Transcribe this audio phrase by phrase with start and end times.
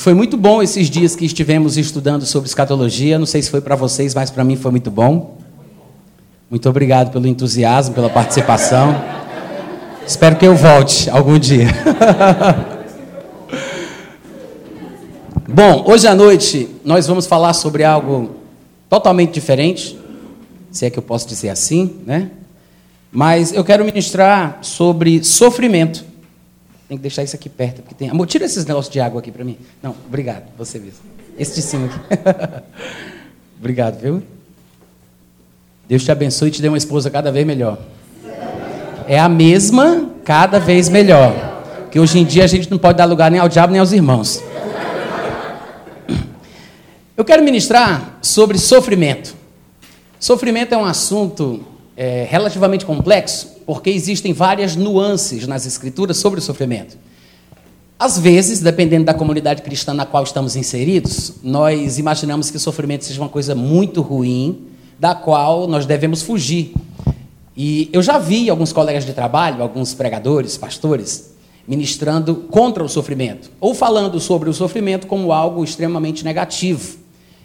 [0.00, 3.18] foi muito bom esses dias que estivemos estudando sobre escatologia.
[3.18, 5.36] Não sei se foi para vocês, mas para mim foi muito bom.
[6.48, 8.96] Muito obrigado pelo entusiasmo, pela participação.
[10.06, 11.66] Espero que eu volte algum dia.
[15.46, 18.30] bom, hoje à noite nós vamos falar sobre algo
[18.88, 19.98] totalmente diferente,
[20.72, 22.30] se é que eu posso dizer assim, né?
[23.12, 26.09] Mas eu quero ministrar sobre sofrimento.
[26.90, 28.10] Tem que deixar isso aqui perto, porque tem.
[28.10, 29.56] Amor, tira esses negócios de água aqui para mim.
[29.80, 30.98] Não, obrigado, você mesmo.
[31.38, 32.64] Esse de cima aqui.
[33.60, 34.20] obrigado, viu?
[35.88, 37.78] Deus te abençoe e te dê uma esposa cada vez melhor.
[39.06, 41.32] É a mesma, cada vez melhor.
[41.82, 43.92] Porque hoje em dia a gente não pode dar lugar nem ao diabo nem aos
[43.92, 44.42] irmãos.
[47.16, 49.36] Eu quero ministrar sobre sofrimento.
[50.18, 51.64] Sofrimento é um assunto
[51.96, 56.96] é, relativamente complexo, porque existem várias nuances nas escrituras sobre o sofrimento.
[57.98, 63.04] Às vezes, dependendo da comunidade cristã na qual estamos inseridos, nós imaginamos que o sofrimento
[63.04, 66.72] seja uma coisa muito ruim, da qual nós devemos fugir.
[67.54, 71.34] E eu já vi alguns colegas de trabalho, alguns pregadores, pastores,
[71.68, 76.98] ministrando contra o sofrimento, ou falando sobre o sofrimento como algo extremamente negativo,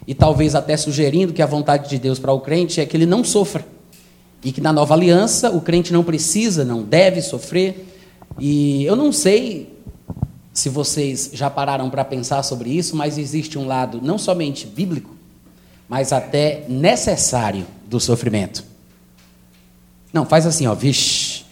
[0.06, 3.04] e talvez até sugerindo que a vontade de Deus para o crente é que ele
[3.04, 3.75] não sofra.
[4.44, 7.86] E que na nova aliança o crente não precisa, não deve sofrer.
[8.38, 9.74] E eu não sei
[10.52, 15.14] se vocês já pararam para pensar sobre isso, mas existe um lado não somente bíblico,
[15.88, 18.64] mas até necessário do sofrimento.
[20.12, 21.44] Não, faz assim, ó, vixe.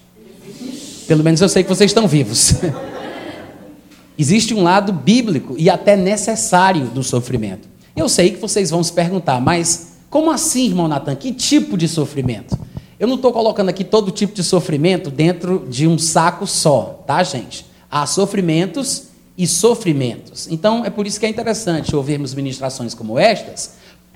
[1.06, 2.54] Pelo menos eu sei que vocês estão vivos.
[4.18, 7.68] existe um lado bíblico e até necessário do sofrimento.
[7.94, 11.14] Eu sei que vocês vão se perguntar, mas como assim, irmão Natan?
[11.14, 12.58] Que tipo de sofrimento?
[12.98, 17.22] Eu não estou colocando aqui todo tipo de sofrimento dentro de um saco só, tá,
[17.22, 17.66] gente?
[17.90, 20.46] Há sofrimentos e sofrimentos.
[20.48, 23.74] Então, é por isso que é interessante ouvirmos ministrações como estas,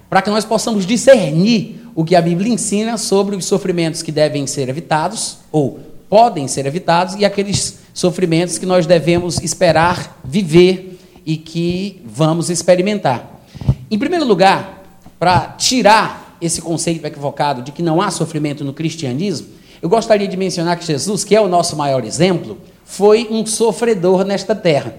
[0.08, 4.46] para que nós possamos discernir o que a Bíblia ensina sobre os sofrimentos que devem
[4.46, 11.36] ser evitados, ou podem ser evitados, e aqueles sofrimentos que nós devemos esperar viver e
[11.36, 13.42] que vamos experimentar.
[13.90, 14.84] Em primeiro lugar,
[15.18, 19.48] para tirar esse conceito equivocado de que não há sofrimento no cristianismo,
[19.80, 24.24] eu gostaria de mencionar que Jesus, que é o nosso maior exemplo, foi um sofredor
[24.24, 24.94] nesta terra.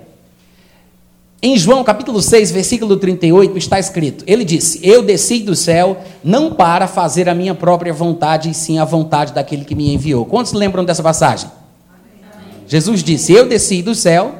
[1.41, 6.53] Em João capítulo 6, versículo 38, está escrito: Ele disse: Eu desci do céu não
[6.53, 10.25] para fazer a minha própria vontade, e sim a vontade daquele que me enviou.
[10.25, 11.49] Quantos lembram dessa passagem?
[11.89, 12.63] Amém.
[12.67, 14.35] Jesus disse: Eu desci do céu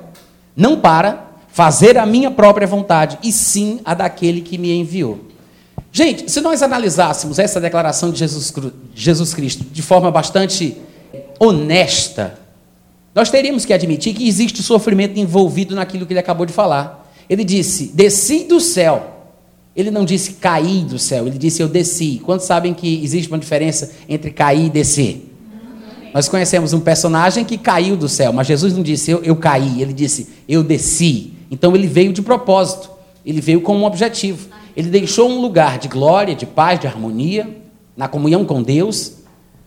[0.56, 5.29] não para fazer a minha própria vontade, e sim a daquele que me enviou.
[5.92, 8.54] Gente, se nós analisássemos essa declaração de Jesus,
[8.94, 10.78] Jesus Cristo de forma bastante
[11.40, 12.38] honesta,
[13.14, 17.12] nós teríamos que admitir que existe sofrimento envolvido naquilo que ele acabou de falar.
[17.30, 19.16] Ele disse: desci do céu.
[19.76, 22.20] Ele não disse caí do céu, ele disse eu desci.
[22.26, 25.26] Quantos sabem que existe uma diferença entre cair e descer?
[26.14, 29.82] Nós conhecemos um personagem que caiu do céu, mas Jesus não disse eu, eu caí,
[29.82, 31.34] ele disse eu desci.
[31.52, 32.90] Então ele veio de propósito,
[33.26, 34.50] ele veio com um objetivo.
[34.80, 37.54] Ele deixou um lugar de glória, de paz, de harmonia,
[37.98, 39.16] na comunhão com Deus,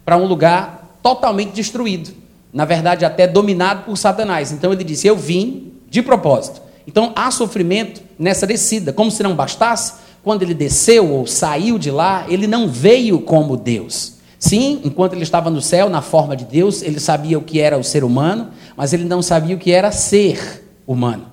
[0.07, 2.13] para um lugar totalmente destruído.
[2.51, 4.53] Na verdade, até dominado por Satanás.
[4.53, 6.63] Então ele disse: Eu vim de propósito.
[6.87, 8.91] Então há sofrimento nessa descida.
[8.91, 13.55] Como se não bastasse, quando ele desceu ou saiu de lá, ele não veio como
[13.55, 14.15] Deus.
[14.39, 17.77] Sim, enquanto ele estava no céu, na forma de Deus, ele sabia o que era
[17.77, 21.32] o ser humano, mas ele não sabia o que era ser humano.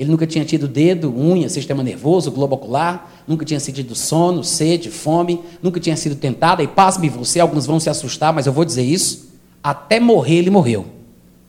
[0.00, 4.90] Ele nunca tinha tido dedo, unha, sistema nervoso, globo ocular, nunca tinha sentido sono, sede,
[4.90, 6.62] fome, nunca tinha sido tentado.
[6.62, 9.28] E pasme você, alguns vão se assustar, mas eu vou dizer isso.
[9.62, 10.86] Até morrer ele morreu.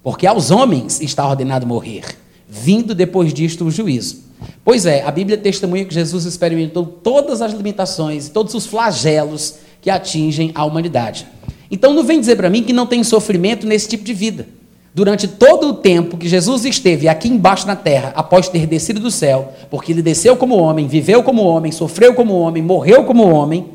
[0.03, 2.03] Porque aos homens está ordenado morrer,
[2.45, 4.17] vindo depois disto o juízo.
[4.65, 9.89] Pois é, a Bíblia testemunha que Jesus experimentou todas as limitações, todos os flagelos que
[9.89, 11.25] atingem a humanidade.
[11.71, 14.45] Então não vem dizer para mim que não tem sofrimento nesse tipo de vida.
[14.93, 19.09] Durante todo o tempo que Jesus esteve aqui embaixo na terra, após ter descido do
[19.09, 23.67] céu, porque ele desceu como homem, viveu como homem, sofreu como homem, morreu como homem,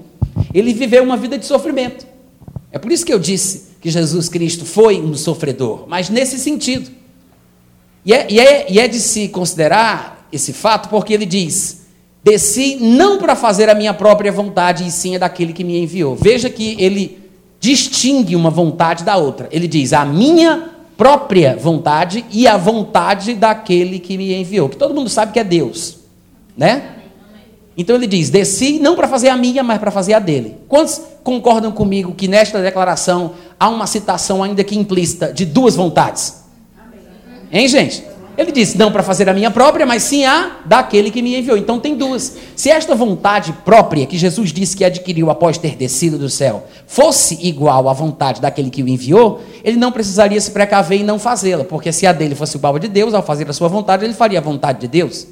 [0.53, 2.07] ele viveu uma vida de sofrimento.
[2.71, 6.91] É por isso que eu disse que Jesus Cristo foi um sofredor, mas nesse sentido.
[8.05, 11.87] E é, e é, e é de se considerar esse fato, porque ele diz:
[12.23, 16.15] Desci não para fazer a minha própria vontade, e sim a daquele que me enviou.
[16.15, 17.19] Veja que ele
[17.59, 19.49] distingue uma vontade da outra.
[19.51, 24.95] Ele diz: A minha própria vontade e a vontade daquele que me enviou, que todo
[24.95, 25.99] mundo sabe que é Deus,
[26.57, 26.93] né?
[27.77, 30.57] Então ele diz: desci não para fazer a minha, mas para fazer a dele.
[30.67, 36.45] Quantos concordam comigo que nesta declaração há uma citação, ainda que implícita, de duas vontades?
[37.53, 38.03] Hein, gente?
[38.37, 41.57] Ele disse: não para fazer a minha própria, mas sim a daquele que me enviou.
[41.57, 42.37] Então tem duas.
[42.55, 47.39] Se esta vontade própria que Jesus disse que adquiriu após ter descido do céu fosse
[47.47, 51.65] igual à vontade daquele que o enviou, ele não precisaria se precaver em não fazê-la,
[51.65, 54.15] porque se a dele fosse igual a de Deus, ao fazer a sua vontade, ele
[54.15, 55.27] faria a vontade de Deus.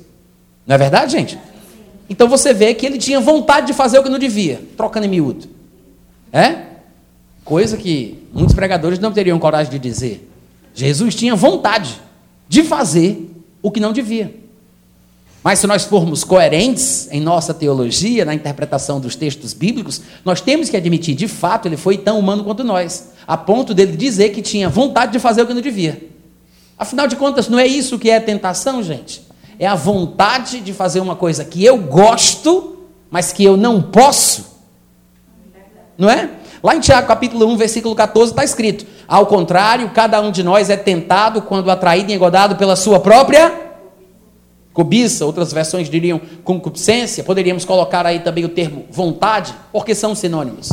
[0.66, 1.38] Não é verdade, gente?
[2.08, 5.10] Então você vê que ele tinha vontade de fazer o que não devia, trocando em
[5.10, 5.46] miúdo.
[6.32, 6.56] É?
[7.44, 10.30] Coisa que muitos pregadores não teriam coragem de dizer.
[10.74, 12.00] Jesus tinha vontade
[12.48, 13.30] de fazer
[13.62, 14.34] o que não devia.
[15.42, 20.70] Mas se nós formos coerentes em nossa teologia, na interpretação dos textos bíblicos, nós temos
[20.70, 24.40] que admitir, de fato, ele foi tão humano quanto nós, a ponto dele dizer que
[24.40, 26.02] tinha vontade de fazer o que não devia.
[26.78, 29.22] Afinal de contas, não é isso que é tentação, gente?
[29.58, 32.78] É a vontade de fazer uma coisa que eu gosto,
[33.10, 34.46] mas que eu não posso.
[35.96, 36.30] Não é?
[36.64, 40.70] Lá em Tiago capítulo 1, versículo 14, está escrito: Ao contrário, cada um de nós
[40.70, 43.74] é tentado quando atraído e engodado pela sua própria
[44.72, 50.70] cobiça, outras versões diriam concupiscência, poderíamos colocar aí também o termo vontade, porque são sinônimos.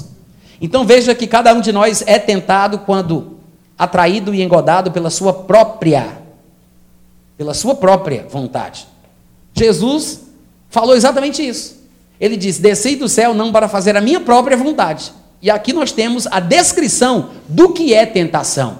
[0.61, 3.37] Então veja que cada um de nós é tentado quando
[3.77, 6.21] atraído e engodado pela sua própria
[7.37, 8.87] pela sua própria vontade.
[9.53, 10.21] Jesus
[10.69, 11.81] falou exatamente isso.
[12.17, 15.11] Ele diz: "Desci do céu não para fazer a minha própria vontade,
[15.41, 18.79] e aqui nós temos a descrição do que é tentação.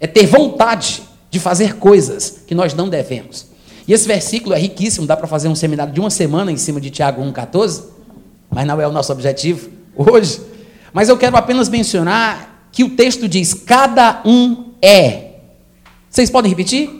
[0.00, 3.46] É ter vontade de fazer coisas que nós não devemos.
[3.86, 6.80] E esse versículo é riquíssimo, dá para fazer um seminário de uma semana em cima
[6.80, 7.84] de Tiago 1,14,
[8.50, 10.40] mas não é o nosso objetivo hoje.
[10.92, 15.30] Mas eu quero apenas mencionar que o texto diz: cada um é.
[16.10, 16.90] Vocês podem repetir?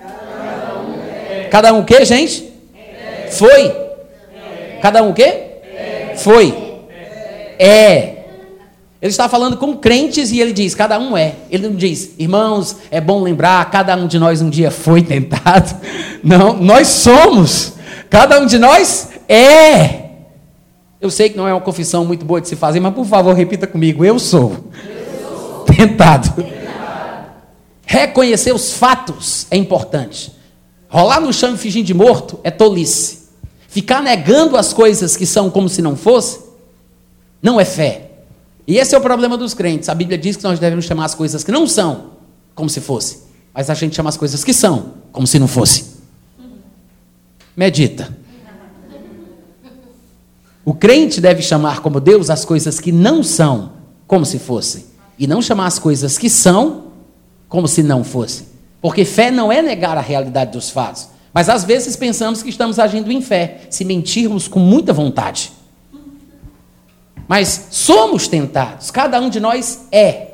[0.00, 1.48] Cada um é.
[1.50, 2.50] Cada um o que, gente?
[2.74, 3.30] É.
[3.30, 3.66] Foi.
[3.66, 4.78] É.
[4.80, 5.24] Cada um o quê?
[5.24, 6.14] É.
[6.16, 6.54] Foi.
[7.58, 8.17] É.
[9.00, 11.36] Ele está falando com crentes e ele diz: cada um é.
[11.50, 15.76] Ele não diz, irmãos, é bom lembrar, cada um de nós um dia foi tentado.
[16.22, 17.74] Não, nós somos.
[18.10, 20.06] Cada um de nós é.
[21.00, 23.34] Eu sei que não é uma confissão muito boa de se fazer, mas por favor,
[23.34, 25.64] repita comigo: eu sou, eu sou.
[25.64, 26.44] Tentado.
[27.86, 30.32] Reconhecer os fatos é importante.
[30.88, 33.28] Rolar no chão e fingir de morto é tolice.
[33.68, 36.40] Ficar negando as coisas que são como se não fosse,
[37.40, 38.07] não é fé.
[38.68, 39.88] E esse é o problema dos crentes.
[39.88, 42.10] A Bíblia diz que nós devemos chamar as coisas que não são
[42.54, 43.22] como se fosse,
[43.54, 45.96] mas a gente chama as coisas que são como se não fosse.
[47.56, 48.14] Medita.
[50.66, 53.72] O crente deve chamar como Deus as coisas que não são
[54.06, 54.84] como se fossem,
[55.18, 56.88] e não chamar as coisas que são
[57.48, 58.46] como se não fossem.
[58.82, 61.08] Porque fé não é negar a realidade dos fatos.
[61.32, 65.52] Mas às vezes pensamos que estamos agindo em fé, se mentirmos com muita vontade.
[67.28, 70.28] Mas somos tentados, cada um de nós é.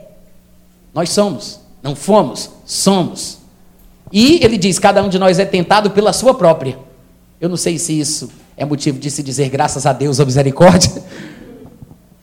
[0.94, 3.38] Nós somos, não fomos, somos.
[4.12, 6.79] E ele diz: cada um de nós é tentado pela sua própria.
[7.41, 10.91] Eu não sei se isso é motivo de se dizer graças a Deus ou misericórdia.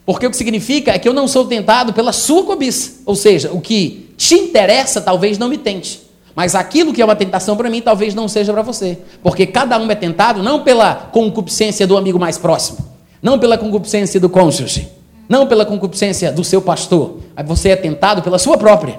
[0.06, 3.02] Porque o que significa é que eu não sou tentado pela sua cobiça.
[3.04, 6.02] Ou seja, o que te interessa talvez não me tente.
[6.34, 8.98] Mas aquilo que é uma tentação para mim talvez não seja para você.
[9.22, 12.91] Porque cada um é tentado não pela concupiscência do amigo mais próximo
[13.22, 14.88] não pela concupiscência do cônjuge,
[15.28, 18.98] não pela concupiscência do seu pastor, você é tentado pela sua própria.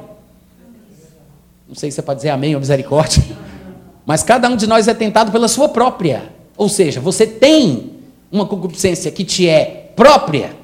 [1.68, 3.22] Não sei se você pode dizer amém ou misericórdia,
[4.06, 6.32] mas cada um de nós é tentado pela sua própria.
[6.56, 7.94] Ou seja, você tem
[8.32, 10.56] uma concupiscência que te é própria,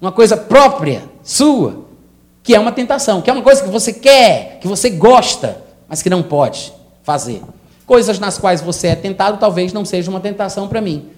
[0.00, 1.84] uma coisa própria, sua,
[2.42, 6.02] que é uma tentação, que é uma coisa que você quer, que você gosta, mas
[6.02, 7.42] que não pode fazer.
[7.86, 11.10] Coisas nas quais você é tentado talvez não seja uma tentação para mim,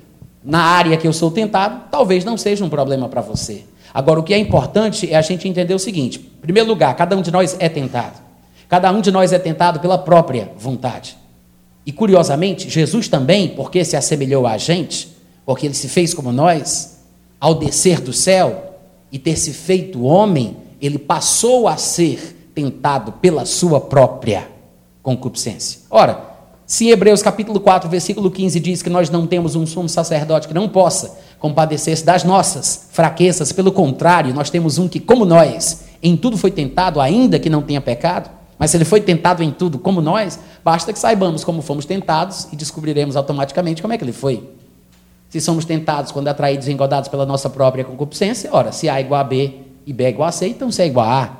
[0.46, 3.64] na área que eu sou tentado, talvez não seja um problema para você.
[3.92, 7.16] Agora, o que é importante é a gente entender o seguinte: em primeiro lugar, cada
[7.16, 8.20] um de nós é tentado.
[8.68, 11.16] Cada um de nós é tentado pela própria vontade.
[11.84, 15.08] E curiosamente, Jesus também, porque se assemelhou a gente,
[15.44, 17.00] porque ele se fez como nós,
[17.40, 18.74] ao descer do céu
[19.10, 24.48] e ter se feito homem, ele passou a ser tentado pela sua própria
[25.02, 25.80] concupiscência.
[25.90, 26.35] Ora,
[26.66, 30.54] se Hebreus capítulo 4, versículo 15 diz que nós não temos um sumo sacerdote que
[30.54, 36.16] não possa compadecer-se das nossas fraquezas, pelo contrário, nós temos um que, como nós, em
[36.16, 39.78] tudo foi tentado, ainda que não tenha pecado, mas se ele foi tentado em tudo
[39.78, 44.12] como nós, basta que saibamos como fomos tentados e descobriremos automaticamente como é que ele
[44.12, 44.42] foi.
[45.28, 49.02] Se somos tentados quando atraídos e engodados pela nossa própria concupiscência, ora, se A é
[49.02, 49.54] igual a B
[49.86, 51.30] e B é igual a C, então C é igual a A.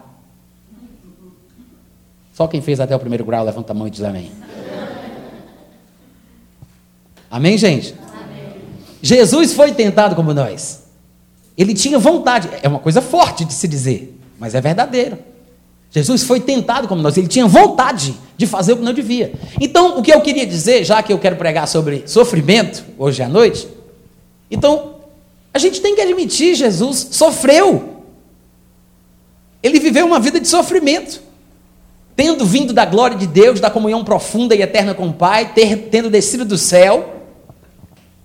[2.32, 4.30] Só quem fez até o primeiro grau levanta a mão e diz amém.
[7.30, 7.94] Amém, gente?
[8.12, 8.54] Amém.
[9.02, 10.84] Jesus foi tentado como nós.
[11.56, 12.48] Ele tinha vontade.
[12.62, 15.18] É uma coisa forte de se dizer, mas é verdadeiro.
[15.90, 19.32] Jesus foi tentado como nós, ele tinha vontade de fazer o que não devia.
[19.58, 23.28] Então, o que eu queria dizer, já que eu quero pregar sobre sofrimento hoje à
[23.28, 23.66] noite,
[24.50, 24.96] então,
[25.54, 28.02] a gente tem que admitir, Jesus sofreu.
[29.62, 31.22] Ele viveu uma vida de sofrimento.
[32.14, 35.88] Tendo vindo da glória de Deus, da comunhão profunda e eterna com o Pai, ter,
[35.90, 37.15] tendo descido do céu,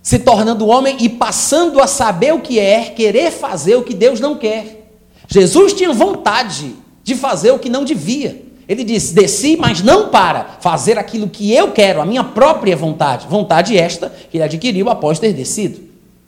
[0.02, 4.18] se tornando homem e passando a saber o que é, querer fazer o que Deus
[4.18, 4.90] não quer.
[5.28, 8.42] Jesus tinha vontade de fazer o que não devia.
[8.68, 13.26] Ele disse: Desci, mas não para fazer aquilo que eu quero, a minha própria vontade.
[13.28, 15.80] Vontade esta que ele adquiriu após ter descido.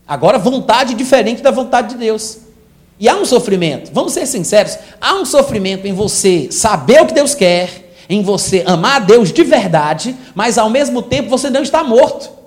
[0.07, 2.39] Agora, vontade diferente da vontade de Deus.
[3.01, 7.15] E há um sofrimento, vamos ser sinceros: há um sofrimento em você saber o que
[7.15, 11.63] Deus quer, em você amar a Deus de verdade, mas ao mesmo tempo você não
[11.63, 12.44] está morto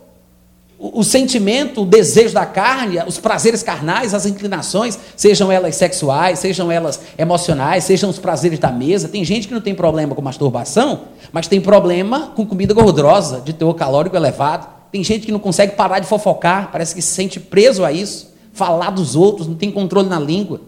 [0.79, 6.71] o, sentimento, o desejo da carne, os prazeres carnais, as inclinações, sejam elas sexuais, sejam
[6.71, 9.07] elas emocionais, sejam os prazeres da mesa.
[9.07, 13.53] Tem gente que não tem problema com masturbação, mas tem problema com comida gordurosa, de
[13.53, 14.67] teor calórico elevado.
[14.91, 18.33] Tem gente que não consegue parar de fofocar, parece que se sente preso a isso,
[18.53, 20.61] falar dos outros, não tem controle na língua.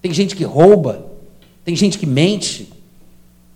[0.00, 1.04] Tem gente que rouba,
[1.64, 2.72] tem gente que mente.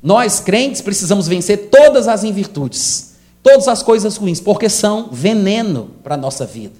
[0.03, 3.12] Nós, crentes, precisamos vencer todas as invirtudes
[3.43, 6.75] todas as coisas ruins, porque são veneno para a nossa vida.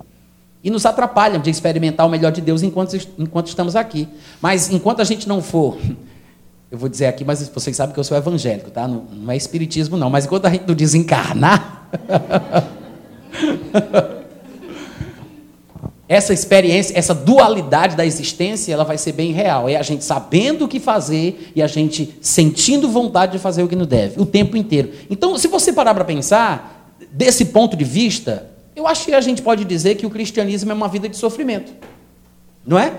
[0.63, 4.09] E nos atrapalham de experimentar o melhor de Deus enquanto, enquanto estamos aqui.
[4.41, 5.77] Mas enquanto a gente não for,
[6.71, 8.87] eu vou dizer aqui, mas vocês sabem que eu sou evangélico, tá?
[8.87, 10.09] Não, não é espiritismo, não.
[10.09, 11.89] Mas enquanto a gente não desencarnar.
[16.13, 19.67] essa experiência, essa dualidade da existência, ela vai ser bem real.
[19.67, 23.69] É a gente sabendo o que fazer e a gente sentindo vontade de fazer o
[23.69, 24.91] que não deve, o tempo inteiro.
[25.09, 29.41] Então, se você parar para pensar, desse ponto de vista, eu acho que a gente
[29.41, 31.73] pode dizer que o cristianismo é uma vida de sofrimento.
[32.67, 32.93] Não é?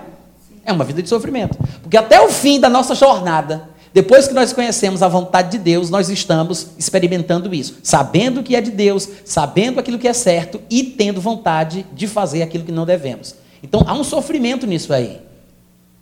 [0.64, 1.56] É uma vida de sofrimento.
[1.82, 5.88] Porque até o fim da nossa jornada, depois que nós conhecemos a vontade de Deus,
[5.88, 10.60] nós estamos experimentando isso, sabendo o que é de Deus, sabendo aquilo que é certo
[10.68, 13.36] e tendo vontade de fazer aquilo que não devemos.
[13.62, 15.20] Então há um sofrimento nisso aí.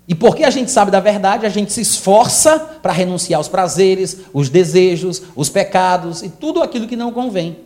[0.09, 4.21] E porque a gente sabe da verdade, a gente se esforça para renunciar aos prazeres,
[4.33, 7.59] os desejos, os pecados e tudo aquilo que não convém.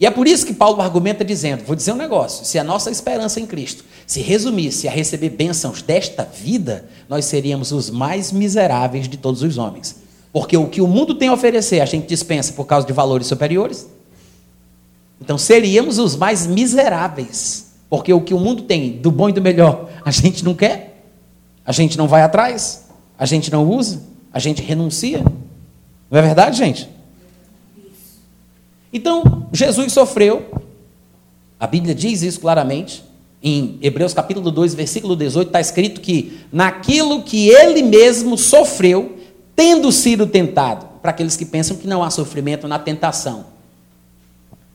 [0.00, 2.90] E é por isso que Paulo argumenta dizendo: vou dizer um negócio, se a nossa
[2.90, 9.08] esperança em Cristo se resumisse a receber bênçãos desta vida, nós seríamos os mais miseráveis
[9.08, 9.96] de todos os homens.
[10.32, 13.26] Porque o que o mundo tem a oferecer, a gente dispensa por causa de valores
[13.26, 13.88] superiores.
[15.20, 17.66] Então seríamos os mais miseráveis.
[17.90, 21.02] Porque o que o mundo tem do bom e do melhor, a gente não quer,
[21.64, 22.84] a gente não vai atrás,
[23.18, 24.02] a gente não usa,
[24.32, 25.24] a gente renuncia.
[26.10, 26.88] Não é verdade, gente?
[28.92, 30.50] Então, Jesus sofreu,
[31.60, 33.04] a Bíblia diz isso claramente,
[33.42, 39.16] em Hebreus capítulo 2, versículo 18, está escrito que naquilo que ele mesmo sofreu,
[39.54, 43.46] tendo sido tentado, para aqueles que pensam que não há sofrimento na tentação.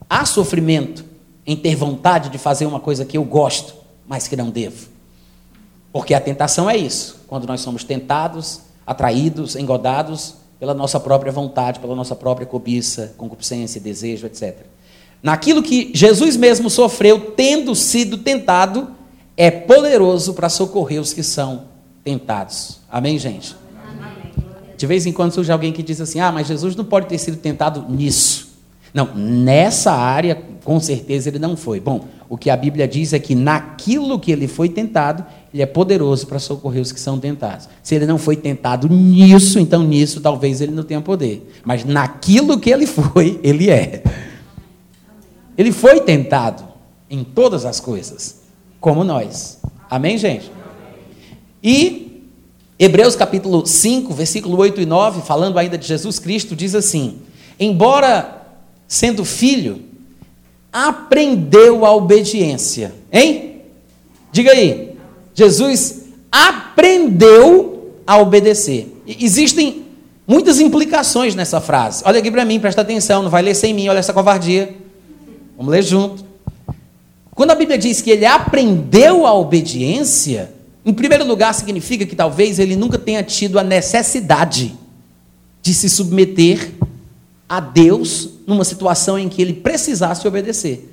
[0.09, 1.03] Há sofrimento
[1.45, 3.73] em ter vontade de fazer uma coisa que eu gosto,
[4.07, 4.87] mas que não devo.
[5.91, 11.81] Porque a tentação é isso, quando nós somos tentados, atraídos, engodados pela nossa própria vontade,
[11.81, 14.59] pela nossa própria cobiça, concupiscência, desejo, etc.
[15.21, 18.87] Naquilo que Jesus mesmo sofreu, tendo sido tentado,
[19.35, 21.65] é poderoso para socorrer os que são
[22.01, 22.79] tentados.
[22.89, 23.57] Amém, gente?
[23.85, 24.31] Amém.
[24.77, 27.17] De vez em quando surge alguém que diz assim: ah, mas Jesus não pode ter
[27.17, 28.53] sido tentado nisso.
[28.93, 31.81] Não, nessa área, com certeza ele não foi.
[31.81, 35.67] Bom, o que a Bíblia diz é que naquilo que ele foi tentado, ele é
[35.67, 37.69] poderoso para socorrer os que são tentados.
[37.83, 41.47] Se ele não foi tentado nisso, então nisso talvez ele não tenha poder.
[41.63, 44.03] Mas naquilo que ele foi, ele é.
[45.55, 46.63] Ele foi tentado
[47.07, 48.41] em todas as coisas,
[48.81, 49.59] como nós.
[49.87, 50.51] Amém, gente?
[51.61, 52.23] E
[52.79, 57.19] Hebreus capítulo 5, versículo 8 e 9, falando ainda de Jesus Cristo, diz assim:
[57.59, 58.41] Embora
[58.87, 59.83] sendo filho,
[60.71, 62.95] aprendeu a obediência.
[63.11, 63.61] Hein?
[64.31, 64.92] Diga aí.
[65.33, 69.01] Jesus aprendeu a obedecer.
[69.07, 69.85] Existem
[70.27, 72.03] muitas implicações nessa frase.
[72.05, 74.75] Olha aqui para mim, presta atenção, não vai ler sem mim, olha essa covardia.
[75.57, 76.25] Vamos ler junto.
[77.35, 80.51] Quando a Bíblia diz que ele aprendeu a obediência,
[80.85, 84.75] em primeiro lugar significa que talvez ele nunca tenha tido a necessidade
[85.61, 86.71] de se submeter
[87.47, 90.92] a Deus numa situação em que ele precisasse obedecer.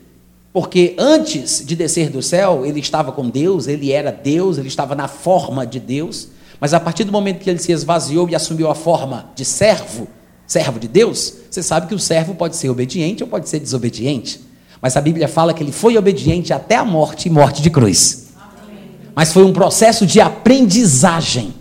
[0.52, 4.94] Porque antes de descer do céu, ele estava com Deus, ele era Deus, ele estava
[4.94, 6.28] na forma de Deus,
[6.60, 10.08] mas a partir do momento que ele se esvaziou e assumiu a forma de servo,
[10.46, 14.40] servo de Deus, você sabe que o servo pode ser obediente ou pode ser desobediente.
[14.82, 18.30] Mas a Bíblia fala que ele foi obediente até a morte e morte de cruz.
[19.14, 21.54] Mas foi um processo de aprendizagem.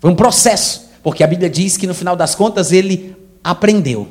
[0.00, 4.08] Foi um processo, porque a Bíblia diz que no final das contas ele aprendeu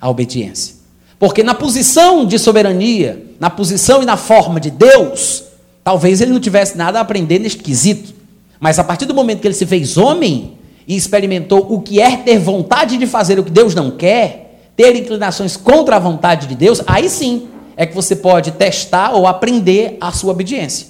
[0.00, 0.75] a obediência.
[1.18, 5.44] Porque na posição de soberania, na posição e na forma de Deus,
[5.82, 8.14] talvez ele não tivesse nada a aprender neste quesito.
[8.60, 12.16] Mas a partir do momento que ele se fez homem e experimentou o que é
[12.16, 16.54] ter vontade de fazer o que Deus não quer, ter inclinações contra a vontade de
[16.54, 20.88] Deus, aí sim é que você pode testar ou aprender a sua obediência.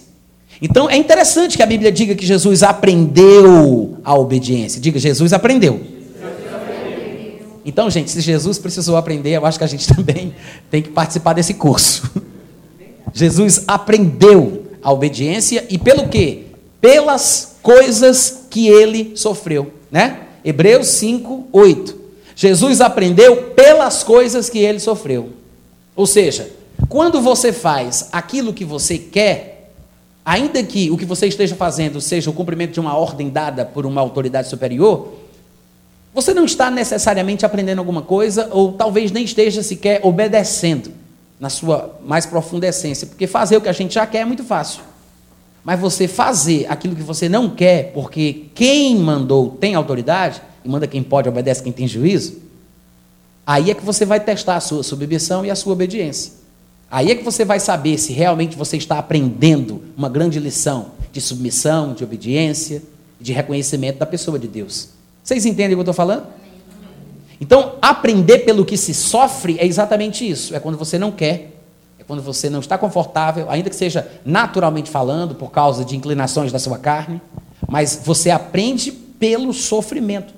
[0.60, 4.80] Então é interessante que a Bíblia diga que Jesus aprendeu a obediência.
[4.80, 5.95] Diga, Jesus aprendeu.
[7.66, 10.32] Então, gente, se Jesus precisou aprender, eu acho que a gente também
[10.70, 12.08] tem que participar desse curso.
[13.12, 16.44] Jesus aprendeu a obediência e pelo quê?
[16.80, 20.20] Pelas coisas que ele sofreu, né?
[20.44, 21.96] Hebreus 5, 8.
[22.36, 25.30] Jesus aprendeu pelas coisas que ele sofreu.
[25.96, 26.48] Ou seja,
[26.88, 29.56] quando você faz aquilo que você quer,
[30.26, 33.86] Ainda que o que você esteja fazendo seja o cumprimento de uma ordem dada por
[33.86, 35.15] uma autoridade superior,
[36.16, 40.90] você não está necessariamente aprendendo alguma coisa, ou talvez nem esteja sequer obedecendo
[41.38, 44.42] na sua mais profunda essência, porque fazer o que a gente já quer é muito
[44.42, 44.80] fácil.
[45.62, 50.86] Mas você fazer aquilo que você não quer, porque quem mandou tem autoridade, e manda
[50.86, 52.38] quem pode, obedece quem tem juízo,
[53.46, 56.32] aí é que você vai testar a sua submissão e a sua obediência.
[56.90, 61.20] Aí é que você vai saber se realmente você está aprendendo uma grande lição de
[61.20, 62.82] submissão, de obediência,
[63.20, 64.95] de reconhecimento da pessoa de Deus.
[65.26, 66.28] Vocês entendem o que eu estou falando?
[67.40, 70.54] Então, aprender pelo que se sofre é exatamente isso.
[70.54, 71.52] É quando você não quer,
[71.98, 76.52] é quando você não está confortável, ainda que seja naturalmente falando, por causa de inclinações
[76.52, 77.20] da sua carne,
[77.68, 80.32] mas você aprende pelo sofrimento.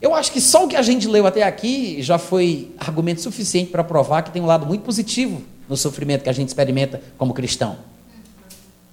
[0.00, 3.70] Eu acho que só o que a gente leu até aqui já foi argumento suficiente
[3.70, 7.34] para provar que tem um lado muito positivo no sofrimento que a gente experimenta como
[7.34, 7.76] cristão.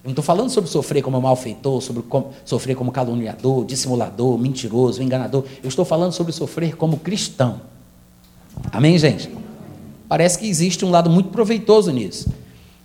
[0.02, 2.04] Eu não estou falando sobre sofrer como malfeitor, sobre
[2.46, 5.44] sofrer como caluniador, dissimulador, mentiroso, enganador.
[5.62, 7.62] Eu estou falando sobre sofrer como cristão.
[8.72, 9.30] Amém, gente?
[10.08, 12.30] Parece que existe um lado muito proveitoso nisso.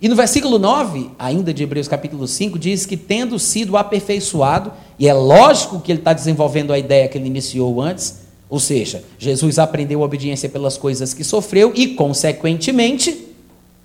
[0.00, 5.08] E no versículo 9, ainda de Hebreus capítulo 5, diz que tendo sido aperfeiçoado, e
[5.08, 9.58] é lógico que ele está desenvolvendo a ideia que ele iniciou antes, ou seja, Jesus
[9.58, 13.28] aprendeu a obediência pelas coisas que sofreu e, consequentemente,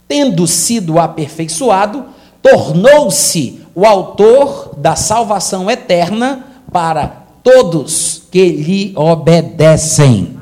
[0.07, 2.05] tendo sido aperfeiçoado,
[2.41, 7.07] tornou-se o autor da salvação eterna para
[7.43, 10.39] todos que lhe obedecem.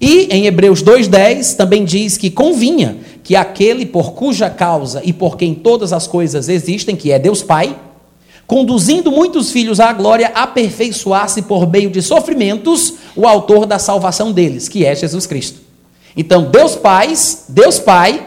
[0.00, 5.36] E em Hebreus 2,10 também diz que convinha que aquele por cuja causa e por
[5.36, 7.76] quem todas as coisas existem, que é Deus Pai,
[8.46, 14.68] conduzindo muitos filhos à glória, aperfeiçoasse por meio de sofrimentos o autor da salvação deles,
[14.68, 15.60] que é Jesus Cristo.
[16.16, 17.12] Então, Deus Pai,
[17.48, 18.25] Deus Pai,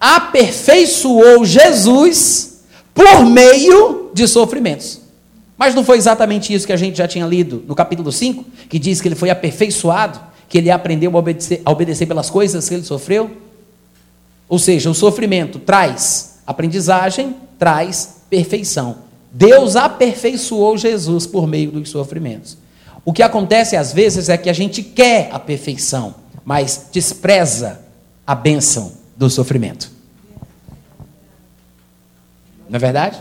[0.00, 2.62] aperfeiçoou Jesus
[2.94, 5.00] por meio de sofrimentos.
[5.58, 8.78] Mas não foi exatamente isso que a gente já tinha lido no capítulo 5, que
[8.78, 12.74] diz que ele foi aperfeiçoado, que ele aprendeu a obedecer, a obedecer pelas coisas que
[12.74, 13.30] ele sofreu?
[14.48, 19.10] Ou seja, o sofrimento traz aprendizagem, traz perfeição.
[19.30, 22.56] Deus aperfeiçoou Jesus por meio dos sofrimentos.
[23.04, 27.80] O que acontece às vezes é que a gente quer a perfeição, mas despreza
[28.26, 29.92] a bênção do sofrimento.
[32.66, 33.20] Não é verdade?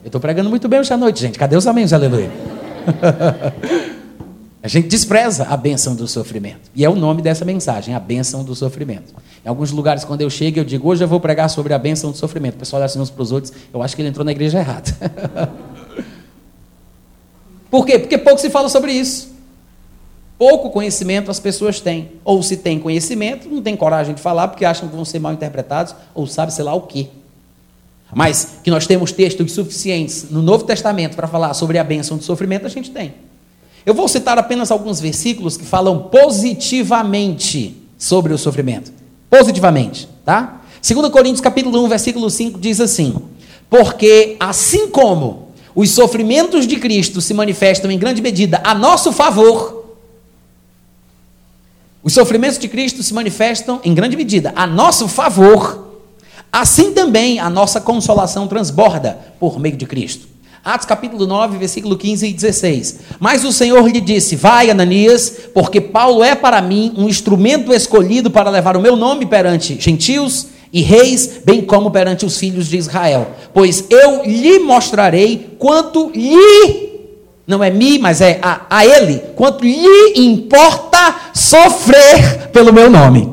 [0.00, 1.36] Eu estou pregando muito bem hoje à noite, gente.
[1.36, 2.30] Cadê os amém, aleluia?
[4.62, 6.70] A gente despreza a bênção do sofrimento.
[6.72, 9.12] E é o nome dessa mensagem, a bênção do sofrimento.
[9.44, 12.12] Em alguns lugares, quando eu chego, eu digo, hoje eu vou pregar sobre a bênção
[12.12, 12.54] do sofrimento.
[12.56, 14.58] O pessoal olha assim uns para os outros, eu acho que ele entrou na igreja
[14.58, 14.92] errada.
[17.70, 17.98] Por quê?
[17.98, 19.29] Porque pouco se fala sobre isso.
[20.40, 22.12] Pouco conhecimento as pessoas têm.
[22.24, 25.34] Ou se tem conhecimento, não tem coragem de falar porque acham que vão ser mal
[25.34, 27.08] interpretados, ou sabe sei lá o quê.
[28.10, 32.24] Mas que nós temos textos suficientes no Novo Testamento para falar sobre a bênção do
[32.24, 33.12] sofrimento, a gente tem.
[33.84, 38.90] Eu vou citar apenas alguns versículos que falam positivamente sobre o sofrimento.
[39.28, 40.62] Positivamente, tá?
[40.82, 43.14] 2 Coríntios capítulo 1, versículo 5 diz assim:
[43.68, 49.79] Porque assim como os sofrimentos de Cristo se manifestam em grande medida a nosso favor,
[52.02, 56.00] os sofrimentos de Cristo se manifestam em grande medida a nosso favor,
[56.50, 60.28] assim também a nossa consolação transborda por meio de Cristo.
[60.64, 63.00] Atos capítulo 9, versículo 15 e 16.
[63.18, 68.30] Mas o Senhor lhe disse: Vai, Ananias, porque Paulo é para mim um instrumento escolhido
[68.30, 72.76] para levar o meu nome perante gentios e reis, bem como perante os filhos de
[72.76, 73.28] Israel.
[73.54, 76.89] Pois eu lhe mostrarei quanto lhe,
[77.50, 83.28] não é mim, mas é a, a ele, quanto lhe importa sofrer pelo meu nome.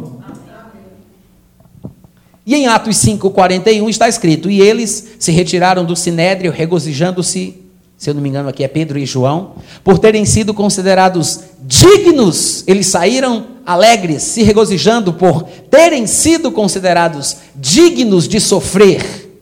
[2.45, 8.13] E em Atos 5:41 está escrito: "E eles se retiraram do sinédrio, regozijando-se se eu
[8.13, 13.47] não me engano aqui é Pedro e João, por terem sido considerados dignos, eles saíram
[13.65, 19.35] alegres, se regozijando por terem sido considerados dignos de sofrer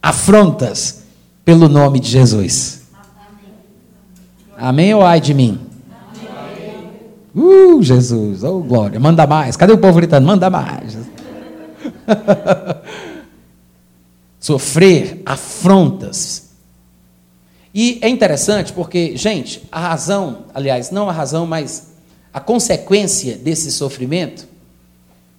[0.00, 1.00] afrontas
[1.44, 2.79] pelo nome de Jesus.
[4.60, 5.58] Amém ou ai de mim?
[7.34, 9.56] Uh, Jesus, oh glória, manda mais.
[9.56, 10.26] Cadê o povo gritando?
[10.26, 10.98] Manda mais.
[14.38, 16.50] Sofrer afrontas.
[17.72, 21.92] E é interessante porque, gente, a razão, aliás, não a razão, mas
[22.30, 24.46] a consequência desse sofrimento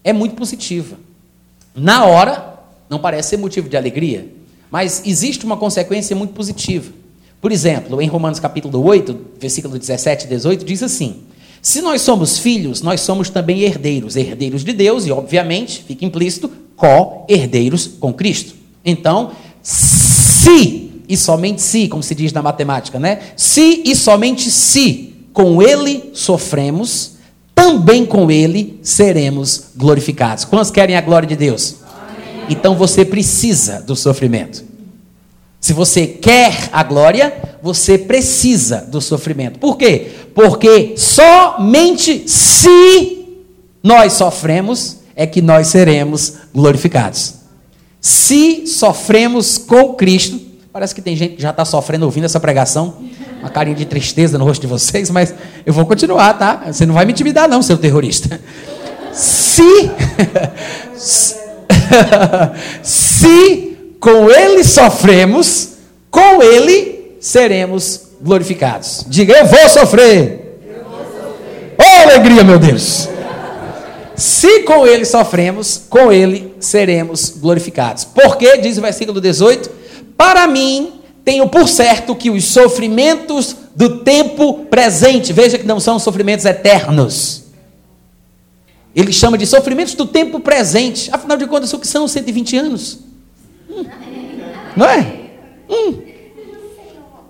[0.03, 0.97] é muito positiva.
[1.75, 4.33] Na hora, não parece ser motivo de alegria,
[4.71, 7.00] mas existe uma consequência muito positiva.
[7.41, 11.23] Por exemplo, em Romanos capítulo 8, versículo 17 e 18, diz assim:
[11.61, 16.51] se nós somos filhos, nós somos também herdeiros, herdeiros de Deus e, obviamente, fica implícito,
[16.75, 18.55] co-herdeiros com Cristo.
[18.83, 23.19] Então, se e somente se, como se diz na matemática, né?
[23.35, 27.17] Se e somente se com ele sofremos,
[27.53, 30.45] também com ele seremos glorificados.
[30.45, 31.75] Quantos querem a glória de Deus?
[31.83, 32.45] Amém.
[32.49, 34.70] Então você precisa do sofrimento.
[35.61, 39.59] Se você quer a glória, você precisa do sofrimento.
[39.59, 40.07] Por quê?
[40.33, 43.27] Porque somente se
[43.83, 47.35] nós sofremos é que nós seremos glorificados.
[48.01, 50.41] Se sofremos com Cristo,
[50.73, 52.95] parece que tem gente que já está sofrendo ouvindo essa pregação,
[53.39, 55.31] uma carinha de tristeza no rosto de vocês, mas
[55.63, 56.63] eu vou continuar, tá?
[56.71, 58.41] Você não vai me intimidar, não, seu terrorista.
[59.13, 59.91] Se,
[62.81, 63.70] se
[64.01, 65.73] com ele sofremos,
[66.09, 69.05] com ele seremos glorificados.
[69.07, 70.59] Diga, eu vou sofrer.
[70.65, 71.75] Eu vou sofrer.
[71.77, 73.07] Oh, alegria, meu Deus.
[74.15, 78.03] Se com ele sofremos, com ele seremos glorificados.
[78.03, 79.69] Porque, diz o versículo 18:
[80.17, 85.99] Para mim, tenho por certo que os sofrimentos do tempo presente, veja que não são
[85.99, 87.43] sofrimentos eternos.
[88.95, 91.07] Ele chama de sofrimentos do tempo presente.
[91.13, 93.10] Afinal de contas, o que são 120 anos?
[94.75, 95.21] Não é?
[95.69, 96.11] Hum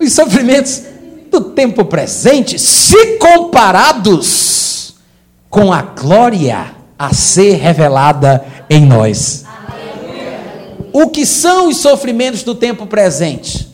[0.02, 0.84] os sofrimentos
[1.30, 4.96] do tempo presente, se comparados
[5.50, 9.46] com a glória a ser revelada em nós.
[10.92, 13.70] O que são os sofrimentos do tempo presente?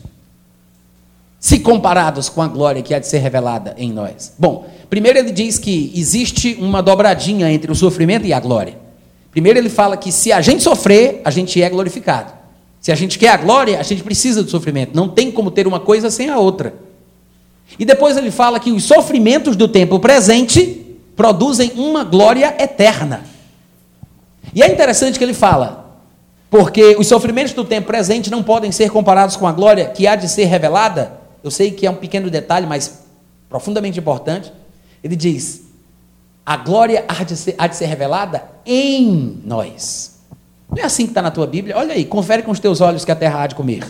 [1.39, 4.33] Se comparados com a glória que há de ser revelada em nós.
[4.37, 8.77] Bom, primeiro ele diz que existe uma dobradinha entre o sofrimento e a glória.
[9.31, 12.36] Primeiro ele fala que se a gente sofrer, a gente é glorificado.
[12.87, 14.95] Se a gente quer a glória, a gente precisa do sofrimento.
[14.95, 16.73] Não tem como ter uma coisa sem a outra.
[17.77, 23.25] E depois ele fala que os sofrimentos do tempo presente produzem uma glória eterna.
[24.55, 25.99] E é interessante que ele fala,
[26.49, 30.15] porque os sofrimentos do tempo presente não podem ser comparados com a glória que há
[30.15, 31.19] de ser revelada.
[31.43, 33.01] Eu sei que é um pequeno detalhe, mas
[33.49, 34.49] profundamente importante.
[35.03, 35.63] Ele diz:
[36.45, 40.16] a glória há de ser, há de ser revelada em nós.
[40.69, 41.77] Não é assim que está na tua Bíblia?
[41.77, 43.83] Olha aí, confere com os teus olhos que a terra há de comer.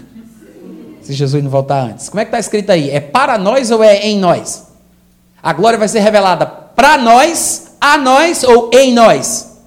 [1.02, 2.10] Se Jesus não voltar antes.
[2.10, 2.90] Como é que está escrito aí?
[2.90, 4.68] É para nós ou é em nós?
[5.42, 9.58] A glória vai ser revelada para nós, a nós ou em nós?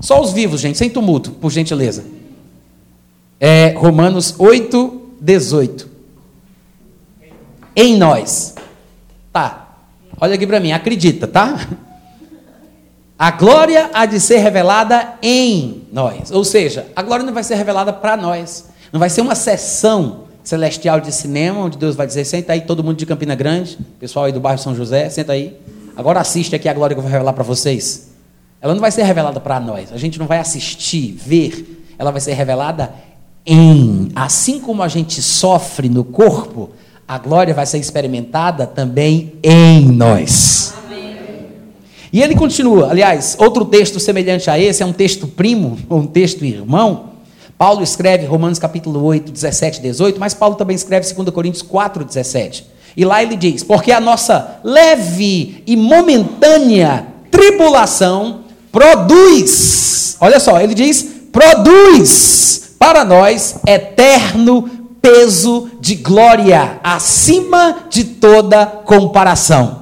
[0.00, 2.04] Só os vivos, gente, sem tumulto, por gentileza.
[3.40, 5.88] É Romanos 8, 18.
[7.74, 8.54] Em nós.
[9.32, 9.68] Tá.
[10.20, 11.68] Olha aqui para mim, acredita, tá?
[13.18, 16.30] A glória há de ser revelada em nós.
[16.30, 18.66] Ou seja, a glória não vai ser revelada para nós.
[18.92, 22.84] Não vai ser uma sessão celestial de cinema, onde Deus vai dizer: senta aí, todo
[22.84, 25.58] mundo de Campina Grande, pessoal aí do bairro São José, senta aí.
[25.96, 28.12] Agora assiste aqui a glória que eu vou revelar para vocês.
[28.60, 29.92] Ela não vai ser revelada para nós.
[29.92, 31.86] A gente não vai assistir, ver.
[31.98, 32.94] Ela vai ser revelada
[33.44, 34.12] em.
[34.14, 36.70] Assim como a gente sofre no corpo,
[37.06, 40.72] a glória vai ser experimentada também em nós.
[42.12, 46.06] E ele continua, aliás, outro texto semelhante a esse é um texto primo, ou um
[46.06, 47.10] texto irmão.
[47.58, 52.04] Paulo escreve Romanos capítulo 8, 17 e 18, mas Paulo também escreve 2 Coríntios 4,
[52.04, 52.66] 17.
[52.96, 58.40] E lá ele diz: Porque a nossa leve e momentânea tribulação
[58.72, 68.66] produz, olha só, ele diz: produz para nós eterno peso de glória, acima de toda
[68.66, 69.77] comparação.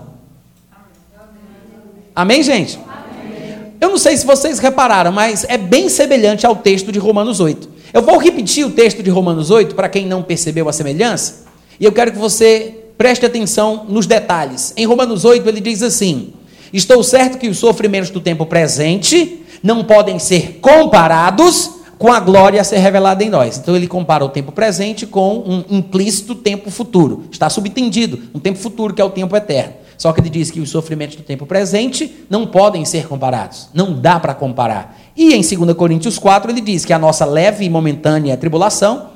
[2.17, 2.79] Amém, gente?
[2.89, 3.73] Amém.
[3.79, 7.69] Eu não sei se vocês repararam, mas é bem semelhante ao texto de Romanos 8.
[7.93, 11.45] Eu vou repetir o texto de Romanos 8 para quem não percebeu a semelhança,
[11.79, 14.73] e eu quero que você preste atenção nos detalhes.
[14.79, 16.33] Em Romanos 8 ele diz assim:
[16.73, 22.63] Estou certo que os sofrimentos do tempo presente não podem ser comparados, com a glória
[22.63, 23.59] a ser revelada em nós.
[23.59, 27.25] Então ele compara o tempo presente com um implícito tempo futuro.
[27.31, 29.75] Está subentendido, um tempo futuro que é o tempo eterno.
[29.99, 33.69] Só que ele diz que os sofrimentos do tempo presente não podem ser comparados.
[33.73, 34.99] Não dá para comparar.
[35.17, 39.11] E em 2 Coríntios 4 ele diz que a nossa leve e momentânea tribulação,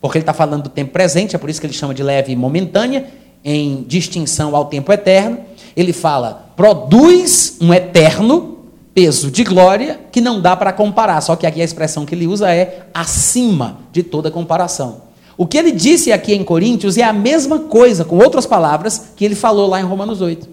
[0.00, 2.32] porque ele está falando do tempo presente, é por isso que ele chama de leve
[2.32, 3.06] e momentânea,
[3.44, 5.38] em distinção ao tempo eterno,
[5.76, 8.58] ele fala, produz um eterno
[8.94, 11.20] peso de glória que não dá para comparar.
[11.20, 15.11] Só que aqui a expressão que ele usa é acima de toda comparação.
[15.42, 19.24] O que ele disse aqui em Coríntios é a mesma coisa, com outras palavras, que
[19.24, 20.48] ele falou lá em Romanos 8.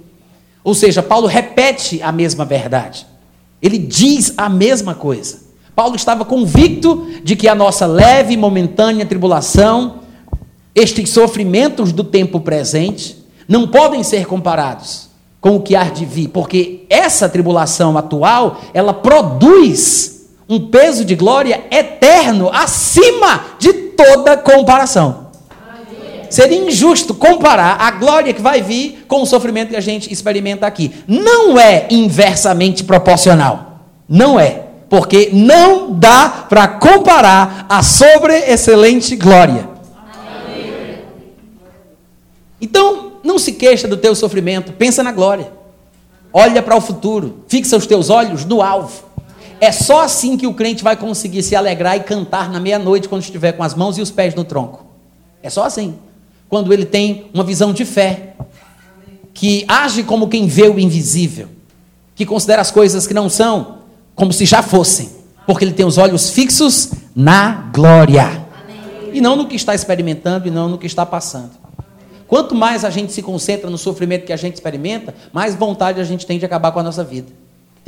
[0.64, 3.06] Ou seja, Paulo repete a mesma verdade.
[3.62, 5.42] Ele diz a mesma coisa.
[5.76, 10.00] Paulo estava convicto de que a nossa leve e momentânea tribulação,
[10.74, 13.16] estes sofrimentos do tempo presente,
[13.48, 15.08] não podem ser comparados
[15.40, 21.14] com o que há de vir, porque essa tribulação atual, ela produz um peso de
[21.14, 25.28] glória eterno acima de toda comparação.
[26.30, 30.66] Seria injusto comparar a glória que vai vir com o sofrimento que a gente experimenta
[30.66, 30.94] aqui.
[31.06, 33.82] Não é inversamente proporcional.
[34.08, 34.68] Não é.
[34.88, 39.68] Porque não dá para comparar a sobre-excelente glória.
[42.62, 45.52] Então, não se queixa do teu sofrimento, pensa na glória.
[46.32, 49.09] Olha para o futuro, fixa os teus olhos no alvo.
[49.62, 53.22] É só assim que o crente vai conseguir se alegrar e cantar na meia-noite quando
[53.22, 54.86] estiver com as mãos e os pés no tronco.
[55.44, 55.96] É só assim.
[56.48, 58.36] Quando ele tem uma visão de fé,
[59.34, 61.48] que age como quem vê o invisível,
[62.16, 63.80] que considera as coisas que não são
[64.16, 65.10] como se já fossem,
[65.46, 68.48] porque ele tem os olhos fixos na glória.
[69.12, 71.52] E não no que está experimentando e não no que está passando.
[72.28, 76.04] Quanto mais a gente se concentra no sofrimento que a gente experimenta, mais vontade a
[76.04, 77.32] gente tem de acabar com a nossa vida.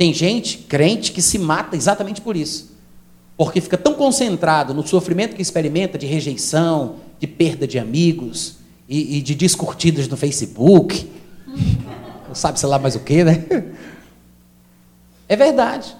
[0.02, 2.72] Tem gente, crente, que se mata exatamente por isso.
[3.36, 8.56] Porque fica tão concentrado no sofrimento que experimenta de rejeição, de perda de amigos
[8.88, 11.08] e, e de descurtidas no Facebook.
[12.34, 13.44] Sabe, sei lá mais o que, né?
[15.28, 15.94] É verdade.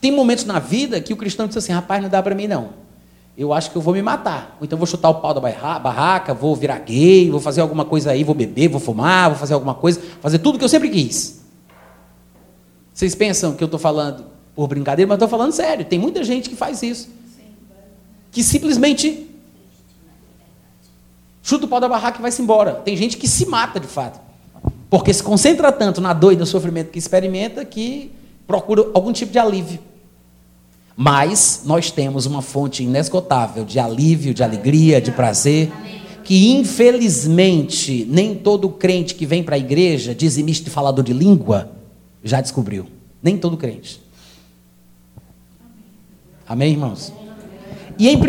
[0.00, 2.70] Tem momentos na vida que o cristão diz assim: rapaz, não dá para mim não
[3.36, 4.56] eu acho que eu vou me matar.
[4.60, 8.12] Ou então vou chutar o pau da barraca, vou virar gay, vou fazer alguma coisa
[8.12, 11.39] aí, vou beber, vou fumar, vou fazer alguma coisa, fazer tudo que eu sempre quis.
[13.00, 15.86] Vocês pensam que eu estou falando por brincadeira, mas estou falando sério.
[15.86, 17.08] Tem muita gente que faz isso.
[18.30, 19.26] Que simplesmente
[21.42, 22.74] chuta o pau da barraca e vai-se embora.
[22.74, 24.20] Tem gente que se mata de fato.
[24.90, 28.12] Porque se concentra tanto na dor e no sofrimento que experimenta que
[28.46, 29.78] procura algum tipo de alívio.
[30.94, 35.72] Mas nós temos uma fonte inesgotável de alívio, de alegria, de prazer,
[36.22, 41.79] que infelizmente nem todo crente que vem para a igreja, dizimista e falador de língua,
[42.22, 42.86] já descobriu.
[43.22, 44.00] Nem todo crente.
[46.46, 47.12] Amém, irmãos?
[47.98, 48.20] E em 1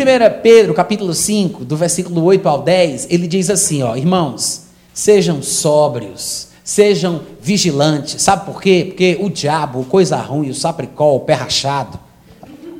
[0.43, 6.49] Pedro, capítulo 5, do versículo 8 ao 10, ele diz assim, ó, irmãos, sejam sóbrios,
[6.63, 8.21] sejam vigilantes.
[8.21, 8.85] Sabe por quê?
[8.87, 11.97] Porque o diabo, coisa ruim, o sapricol, o pé rachado,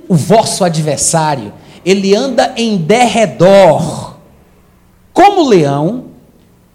[0.08, 1.54] o vosso adversário,
[1.86, 4.17] ele anda em derredor,
[5.13, 6.06] como leão,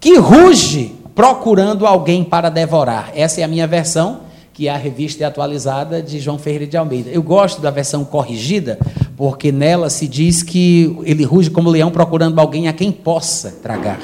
[0.01, 3.11] que ruge procurando alguém para devorar.
[3.15, 4.21] Essa é a minha versão,
[4.57, 7.11] que a revista é atualizada de João Ferreira de Almeida.
[7.11, 8.79] Eu gosto da versão corrigida,
[9.15, 14.01] porque nela se diz que ele ruge como leão procurando alguém a quem possa tragar.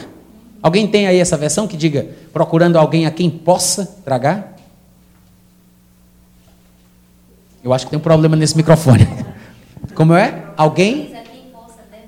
[0.63, 4.55] Alguém tem aí essa versão que diga procurando alguém a quem possa tragar?
[7.65, 9.09] Eu acho que tem um problema nesse microfone.
[9.97, 10.49] Como é?
[10.55, 11.15] Alguém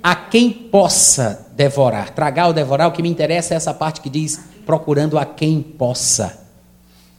[0.03, 2.11] a quem possa devorar.
[2.11, 5.63] Tragar ou devorar, o que me interessa é essa parte que diz procurando a quem
[5.63, 6.44] possa.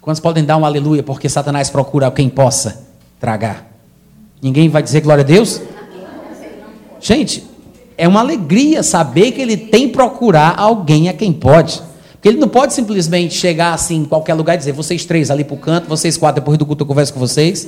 [0.06, 2.86] Quantos podem dar um aleluia porque Satanás procura quem possa
[3.20, 3.65] tragar?
[4.39, 5.60] Ninguém vai dizer glória a Deus?
[7.02, 7.44] Gente,
[7.98, 11.82] é uma alegria saber que ele tem procurar alguém a quem pode.
[12.12, 15.44] Porque ele não pode simplesmente chegar assim em qualquer lugar e dizer, vocês três ali
[15.44, 17.68] para o canto, vocês quatro depois do culto eu converso com vocês.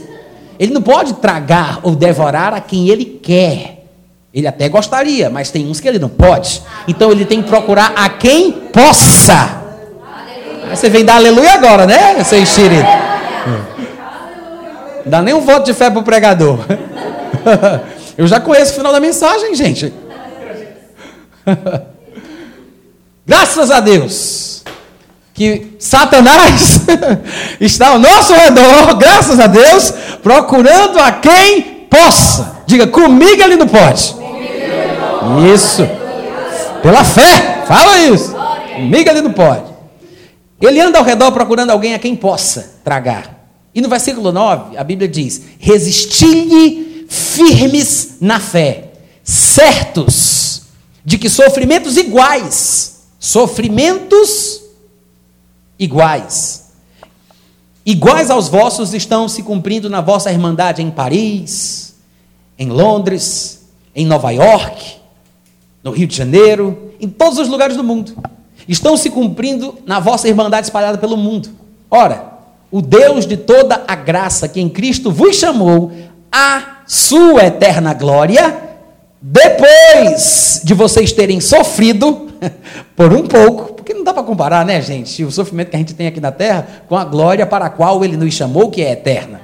[0.59, 3.83] Ele não pode tragar ou devorar a quem ele quer.
[4.31, 6.61] Ele até gostaria, mas tem uns que ele não pode.
[6.87, 9.66] Então ele tem que procurar a quem possa.
[10.69, 12.87] Você vem dar aleluia agora, né, seu enxerido?
[15.05, 16.59] Não dá nem um voto de fé para o pregador.
[18.17, 19.93] Eu já conheço o final da mensagem, gente.
[23.25, 24.47] Graças a Deus
[25.37, 26.81] que Satanás
[27.61, 32.57] está ao nosso redor, graças a Deus, procurando a quem possa.
[32.65, 34.15] Diga, comigo ele não pode.
[35.53, 35.87] Isso.
[36.81, 38.35] Pela fé, fala isso.
[38.75, 39.66] Comigo ele não pode.
[40.59, 43.49] Ele anda ao redor procurando alguém a quem possa tragar.
[43.73, 48.93] E no versículo 9, a Bíblia diz: resisti-lhe firmes na fé,
[49.23, 50.63] certos
[51.05, 54.61] de que sofrimentos iguais, sofrimentos
[55.77, 56.71] iguais,
[57.85, 61.95] iguais aos vossos estão se cumprindo na vossa irmandade em Paris,
[62.57, 64.95] em Londres, em Nova York,
[65.83, 68.13] no Rio de Janeiro, em todos os lugares do mundo.
[68.67, 71.49] Estão se cumprindo na vossa irmandade espalhada pelo mundo.
[71.89, 72.37] Ora,
[72.71, 75.91] o Deus de toda a graça que em Cristo vos chamou
[76.31, 78.57] a sua eterna glória,
[79.21, 82.29] depois de vocês terem sofrido
[82.95, 85.93] por um pouco, porque não dá para comparar, né, gente, o sofrimento que a gente
[85.93, 88.91] tem aqui na terra com a glória para a qual ele nos chamou, que é
[88.91, 89.41] eterna.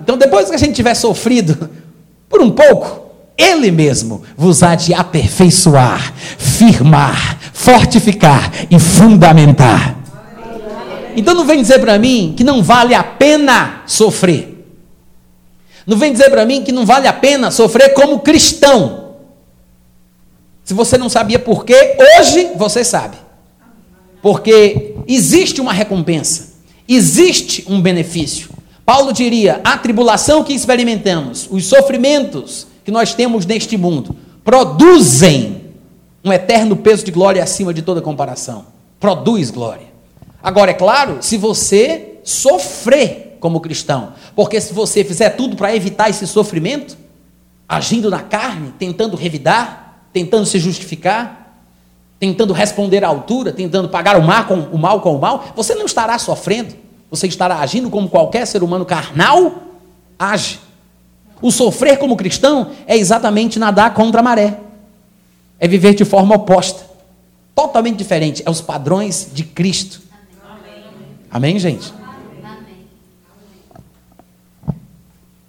[0.00, 1.70] Então, depois que a gente tiver sofrido
[2.28, 3.04] por um pouco,
[3.36, 9.96] ele mesmo vos há de aperfeiçoar, firmar, fortificar e fundamentar.
[11.16, 14.66] Então não vem dizer para mim que não vale a pena sofrer.
[15.86, 19.14] Não vem dizer para mim que não vale a pena sofrer como cristão.
[20.64, 23.16] Se você não sabia por quê, hoje você sabe.
[24.20, 26.54] Porque existe uma recompensa,
[26.88, 28.48] existe um benefício.
[28.84, 35.63] Paulo diria: a tribulação que experimentamos, os sofrimentos que nós temos neste mundo, produzem
[36.24, 38.66] um eterno peso de glória acima de toda comparação.
[38.98, 39.92] Produz glória.
[40.42, 46.08] Agora, é claro, se você sofrer como cristão, porque se você fizer tudo para evitar
[46.08, 46.96] esse sofrimento,
[47.68, 51.62] agindo na carne, tentando revidar, tentando se justificar,
[52.18, 55.74] tentando responder à altura, tentando pagar o mal com o mal, com o mal você
[55.74, 56.74] não estará sofrendo,
[57.10, 59.62] você estará agindo como qualquer ser humano carnal
[60.18, 60.58] age.
[61.42, 64.58] O sofrer como cristão é exatamente nadar contra a maré,
[65.64, 66.84] é viver de forma oposta,
[67.54, 70.02] totalmente diferente, é os padrões de Cristo.
[71.30, 71.90] Amém, gente?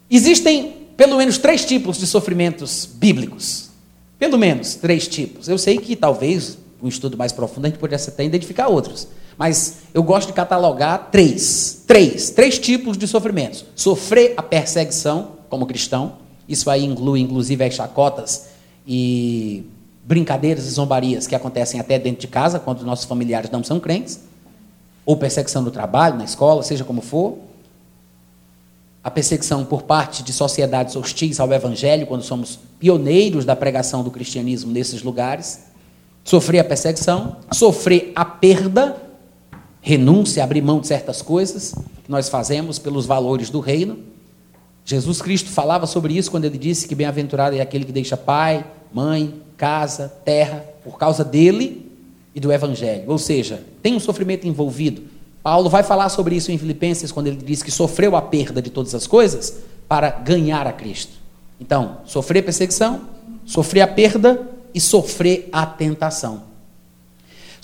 [0.09, 3.71] Existem pelo menos três tipos de sofrimentos bíblicos.
[4.17, 5.49] Pelo menos três tipos.
[5.49, 9.09] Eu sei que talvez um estudo mais profundo a gente pudesse até identificar outros.
[9.37, 11.83] Mas eu gosto de catalogar três.
[11.85, 12.29] Três.
[12.29, 13.65] Três tipos de sofrimentos.
[13.75, 16.13] Sofrer a perseguição como cristão.
[16.47, 18.45] Isso aí inclui, inclusive, as chacotas
[18.87, 19.65] e
[20.05, 24.19] brincadeiras e zombarias que acontecem até dentro de casa, quando nossos familiares não são crentes
[25.05, 27.37] ou perseguição no trabalho, na escola, seja como for.
[29.03, 34.09] A perseguição por parte de sociedades hostis ao Evangelho, quando somos pioneiros da pregação do
[34.09, 35.65] cristianismo nesses lugares.
[36.23, 38.97] Sofrer a perseguição, sofrer a perda,
[39.79, 43.99] renúncia, abrir mão de certas coisas que nós fazemos pelos valores do reino.
[44.85, 48.63] Jesus Cristo falava sobre isso quando ele disse que bem-aventurado é aquele que deixa pai,
[48.93, 51.91] mãe, casa, terra, por causa dele
[52.35, 53.03] e do Evangelho.
[53.07, 55.01] Ou seja, tem um sofrimento envolvido.
[55.41, 58.69] Paulo vai falar sobre isso em Filipenses, quando ele diz que sofreu a perda de
[58.69, 61.13] todas as coisas para ganhar a Cristo.
[61.59, 63.01] Então, sofrer perseguição,
[63.43, 66.43] sofrer a perda e sofrer a tentação.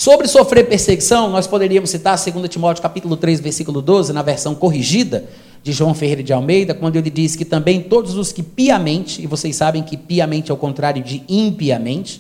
[0.02, 5.30] Sobre sofrer perseguição, nós poderíamos citar 2 Timóteo capítulo 3, versículo 12, na versão corrigida
[5.62, 9.28] de João Ferreira de Almeida, quando ele diz que também todos os que piamente, e
[9.28, 12.20] vocês sabem que piamente é o contrário de impiamente,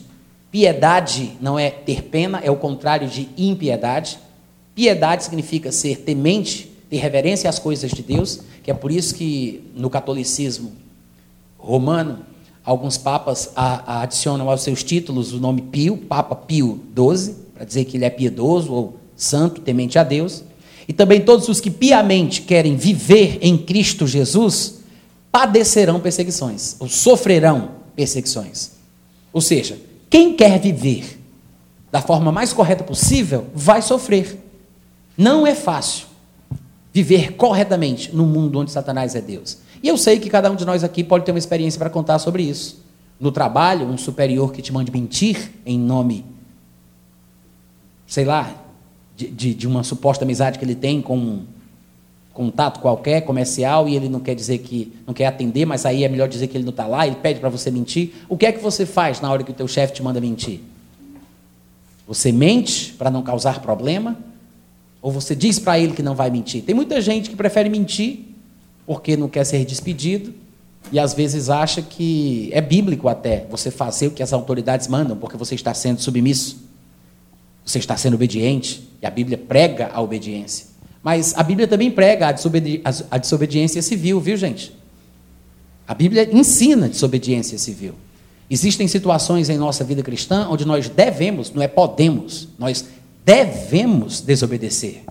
[0.51, 4.19] Piedade não é ter pena, é o contrário de impiedade.
[4.75, 9.63] Piedade significa ser temente, ter reverência às coisas de Deus, que é por isso que
[9.75, 10.73] no catolicismo
[11.57, 12.19] romano,
[12.63, 17.95] alguns papas adicionam aos seus títulos o nome Pio, Papa Pio XII, para dizer que
[17.95, 20.43] ele é piedoso ou santo, temente a Deus.
[20.87, 24.79] E também todos os que piamente querem viver em Cristo Jesus
[25.31, 28.71] padecerão perseguições, ou sofrerão perseguições.
[29.31, 29.77] Ou seja,
[30.09, 31.19] quem quer viver
[31.91, 34.43] da forma mais correta possível vai sofrer.
[35.15, 36.07] Não é fácil
[36.91, 39.59] viver corretamente no mundo onde Satanás é Deus.
[39.83, 42.17] E eu sei que cada um de nós aqui pode ter uma experiência para contar
[42.17, 42.83] sobre isso.
[43.19, 46.25] No trabalho, um superior que te mande mentir em nome,
[48.11, 48.53] sei lá,
[49.15, 51.45] de, de, de uma suposta amizade que ele tem com um
[52.33, 56.09] contato qualquer, comercial, e ele não quer dizer que não quer atender, mas aí é
[56.09, 58.11] melhor dizer que ele não está lá, ele pede para você mentir.
[58.27, 60.59] O que é que você faz na hora que o teu chefe te manda mentir?
[62.05, 64.17] Você mente para não causar problema?
[65.01, 66.63] Ou você diz para ele que não vai mentir?
[66.63, 68.25] Tem muita gente que prefere mentir
[68.85, 70.33] porque não quer ser despedido
[70.91, 75.15] e às vezes acha que é bíblico até você fazer o que as autoridades mandam
[75.15, 76.70] porque você está sendo submisso,
[77.65, 80.67] você está sendo obediente e a Bíblia prega a obediência.
[81.03, 84.73] Mas a Bíblia também prega a, desobedi a desobediência civil, viu, gente?
[85.87, 87.95] A Bíblia ensina desobediência civil.
[88.49, 92.85] Existem situações em nossa vida cristã onde nós devemos, não é podemos, nós
[93.25, 95.03] devemos desobedecer.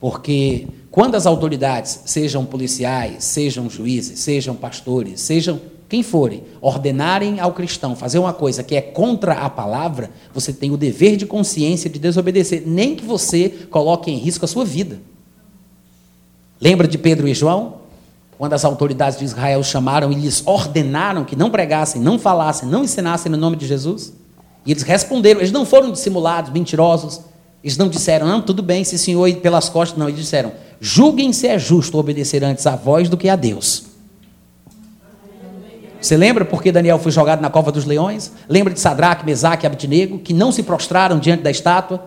[0.00, 7.52] Porque quando as autoridades, sejam policiais, sejam juízes, sejam pastores, sejam quem forem, ordenarem ao
[7.52, 11.88] cristão fazer uma coisa que é contra a palavra, você tem o dever de consciência
[11.88, 14.98] de desobedecer, nem que você coloque em risco a sua vida.
[16.60, 17.86] Lembra de Pedro e João?
[18.36, 22.84] Quando as autoridades de Israel chamaram e lhes ordenaram que não pregassem, não falassem, não
[22.84, 24.12] ensinassem no nome de Jesus?
[24.66, 27.20] E eles responderam, eles não foram dissimulados, mentirosos.
[27.62, 30.08] Eles não disseram, não, tudo bem, se o senhor ir pelas costas, não.
[30.08, 33.95] Eles disseram, julguem se é justo obedecer antes a vós do que a Deus.
[36.06, 38.30] Você lembra porque Daniel foi jogado na cova dos leões?
[38.48, 42.06] Lembra de Sadraque, Mesaque e Abednego, que não se prostraram diante da estátua,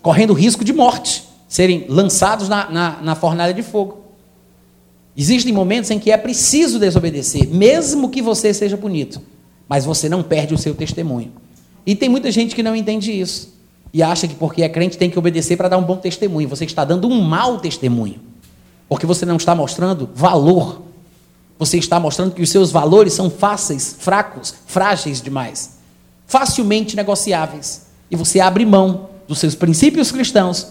[0.00, 3.98] correndo risco de morte, serem lançados na, na, na fornalha de fogo.
[5.14, 9.20] Existem momentos em que é preciso desobedecer, mesmo que você seja bonito,
[9.68, 11.32] mas você não perde o seu testemunho.
[11.84, 13.52] E tem muita gente que não entende isso
[13.92, 16.48] e acha que porque é crente tem que obedecer para dar um bom testemunho.
[16.48, 18.20] Você está dando um mau testemunho,
[18.88, 20.85] porque você não está mostrando valor.
[21.58, 25.78] Você está mostrando que os seus valores são fáceis, fracos, frágeis demais,
[26.26, 27.86] facilmente negociáveis.
[28.10, 30.68] E você abre mão dos seus princípios cristãos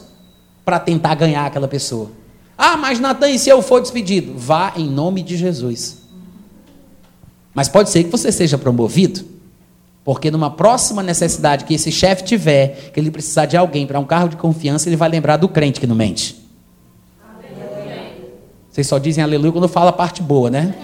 [0.63, 2.11] para tentar ganhar aquela pessoa.
[2.57, 4.33] Ah, mas Natan, e se eu for despedido?
[4.37, 5.97] Vá em nome de Jesus.
[7.53, 9.25] Mas pode ser que você seja promovido,
[10.03, 14.05] porque numa próxima necessidade que esse chefe tiver, que ele precisar de alguém para um
[14.05, 16.44] carro de confiança, ele vai lembrar do crente que não mente.
[18.75, 20.75] Vocês só dizem aleluia quando fala a parte boa, né?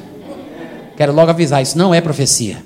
[0.96, 2.64] Quero logo avisar, isso não é profecia.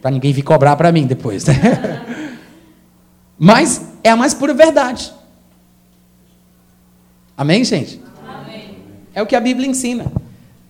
[0.00, 1.44] Para ninguém vir cobrar para mim depois.
[1.44, 1.54] Né?
[3.38, 5.14] Mas é a mais pura verdade.
[7.36, 8.00] Amém, gente?
[8.26, 8.76] Amém.
[9.14, 10.10] É o que a Bíblia ensina.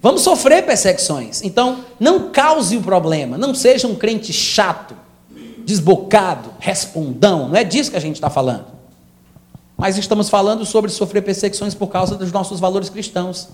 [0.03, 1.41] Vamos sofrer perseguições.
[1.43, 3.39] Então, não cause o problema.
[3.39, 4.95] Não seja um crente chato,
[5.65, 7.49] desbocado, respondão.
[7.49, 8.67] Não é disso que a gente está falando.
[9.83, 13.49] Mas estamos falando sobre sofrer perseguições por causa dos nossos valores cristãos,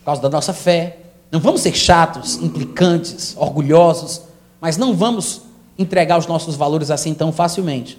[0.00, 0.96] por causa da nossa fé.
[1.30, 4.22] Não vamos ser chatos, implicantes, orgulhosos,
[4.60, 5.42] mas não vamos
[5.78, 7.96] entregar os nossos valores assim tão facilmente.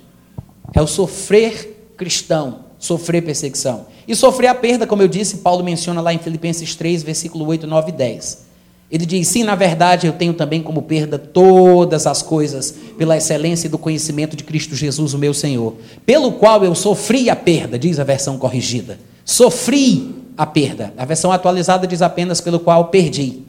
[0.74, 3.86] É o sofrer cristão, sofrer perseguição.
[4.06, 7.66] E sofrer a perda, como eu disse, Paulo menciona lá em Filipenses 3, versículo 8,
[7.66, 8.49] 9 e 10.
[8.92, 13.70] Ele diz: Sim, na verdade, eu tenho também como perda todas as coisas, pela excelência
[13.70, 15.76] do conhecimento de Cristo Jesus, o meu Senhor,
[16.06, 19.00] pelo qual eu sofri a perda, diz a versão corrigida.
[19.24, 20.94] Sofri a perda.
[20.98, 23.44] A versão atualizada diz apenas pelo qual perdi.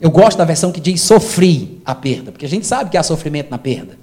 [0.00, 3.02] Eu gosto da versão que diz sofri a perda, porque a gente sabe que há
[3.02, 3.96] sofrimento na perda.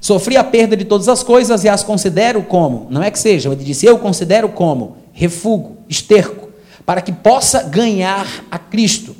[0.00, 3.52] Sofri a perda de todas as coisas e as considero como, não é que sejam,
[3.52, 6.50] ele disse, eu considero como refúgio, esterco,
[6.84, 9.16] para que possa ganhar a Cristo,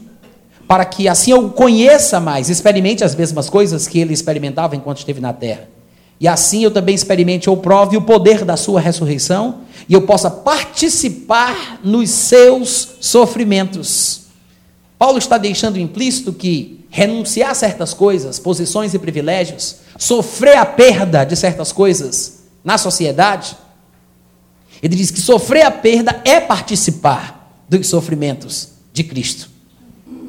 [0.67, 5.21] para que assim eu conheça mais, experimente as mesmas coisas que ele experimentava enquanto esteve
[5.21, 5.69] na terra.
[6.21, 10.31] E assim eu também experimente ou prove o poder da sua ressurreição e eu possa
[10.31, 14.23] participar nos seus sofrimentos.
[14.99, 21.25] Paulo está deixando implícito que renunciar a certas coisas, posições e privilégios, sofrer a perda
[21.25, 23.57] de certas coisas na sociedade,
[24.83, 29.51] ele diz que sofrer a perda é participar dos sofrimentos de Cristo.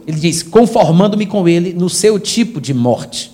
[0.07, 3.31] Ele diz: conformando-me com ele no seu tipo de morte.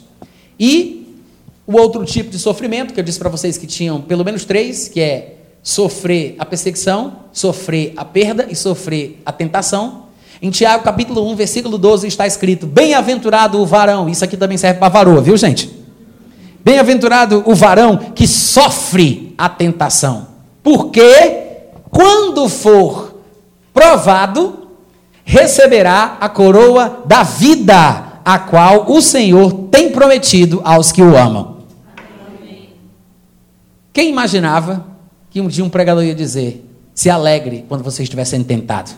[0.59, 1.17] E
[1.65, 4.87] o outro tipo de sofrimento, que eu disse para vocês que tinham pelo menos três,
[4.87, 10.05] que é sofrer a perseguição, sofrer a perda e sofrer a tentação.
[10.41, 14.09] Em Tiago capítulo 1, versículo 12 está escrito: Bem-aventurado o varão.
[14.09, 15.69] Isso aqui também serve para varoa, viu, gente?
[16.63, 20.27] Bem-aventurado o varão que sofre a tentação,
[20.61, 21.41] porque
[21.89, 23.21] quando for
[23.73, 24.60] provado,
[25.23, 31.57] receberá a coroa da vida, a qual o Senhor tem prometido aos que o amam.
[33.93, 34.85] Quem imaginava
[35.29, 38.91] que um dia um pregador ia dizer: se alegre quando você estiver sendo tentado?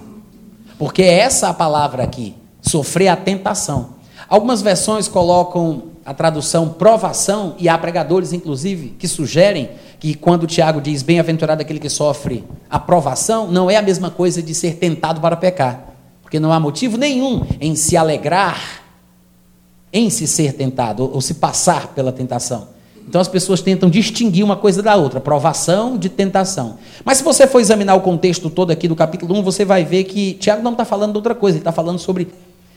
[0.77, 3.93] Porque é essa a palavra aqui, sofrer a tentação.
[4.27, 9.69] Algumas versões colocam a tradução provação, e há pregadores, inclusive, que sugerem
[9.99, 14.41] que quando Tiago diz bem-aventurado aquele que sofre a provação, não é a mesma coisa
[14.41, 15.92] de ser tentado para pecar.
[16.33, 18.81] Porque não há motivo nenhum em se alegrar
[19.93, 22.69] em se ser tentado, ou, se passar pela tentação.
[23.07, 26.79] Então as pessoas tentam distinguir uma coisa da outra, provação de tentação.
[27.05, 30.05] Mas se você for examinar o contexto todo aqui do capítulo 1, você vai ver
[30.05, 32.27] que Tiago não está falando de outra coisa, ele está falando sobre,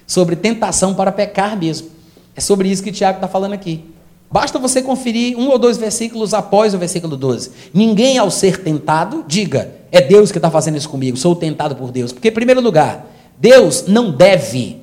[0.06, 1.88] sobre tentação para pecar mesmo.
[2.36, 3.82] É sobre isso que Tiago está falando aqui.
[4.30, 7.52] Basta você conferir um ou dois versículos após o versículo 12.
[7.72, 11.90] Ninguém, ao ser tentado, diga: é Deus que está fazendo isso comigo, sou tentado por
[11.90, 12.12] Deus.
[12.12, 14.80] Porque, em primeiro lugar, Deus não deve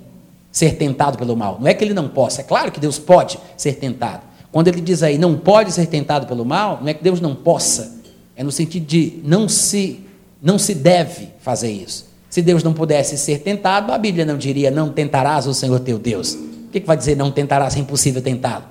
[0.52, 1.58] ser tentado pelo mal.
[1.60, 4.22] Não é que ele não possa, é claro que Deus pode ser tentado.
[4.52, 7.34] Quando ele diz aí, não pode ser tentado pelo mal, não é que Deus não
[7.34, 8.00] possa,
[8.36, 10.02] é no sentido de não se,
[10.42, 12.06] não se deve fazer isso.
[12.30, 16.00] Se Deus não pudesse ser tentado, a Bíblia não diria não tentarás o Senhor teu
[16.00, 16.34] Deus.
[16.34, 17.76] O que, que vai dizer não tentarás?
[17.76, 18.66] É impossível tentá-lo.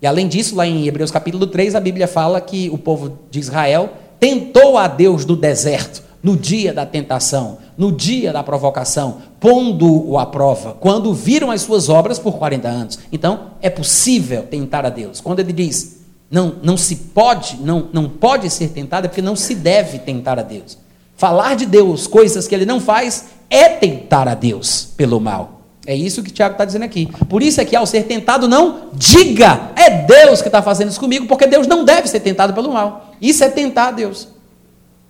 [0.00, 3.38] E além disso, lá em Hebreus capítulo 3, a Bíblia fala que o povo de
[3.38, 10.18] Israel tentou a Deus no deserto, no dia da tentação, no dia da provocação, pondo-o
[10.18, 12.98] à prova, quando viram as suas obras por 40 anos.
[13.10, 15.20] Então, é possível tentar a Deus.
[15.20, 16.00] Quando ele diz,
[16.30, 20.38] não, não se pode, não, não pode ser tentado, é porque não se deve tentar
[20.38, 20.78] a Deus.
[21.16, 25.60] Falar de Deus, coisas que ele não faz, é tentar a Deus pelo mal.
[25.86, 27.08] É isso que Tiago está dizendo aqui.
[27.28, 31.00] Por isso é que ao ser tentado, não diga, é Deus que está fazendo isso
[31.00, 33.12] comigo, porque Deus não deve ser tentado pelo mal.
[33.20, 34.28] Isso é tentar a Deus.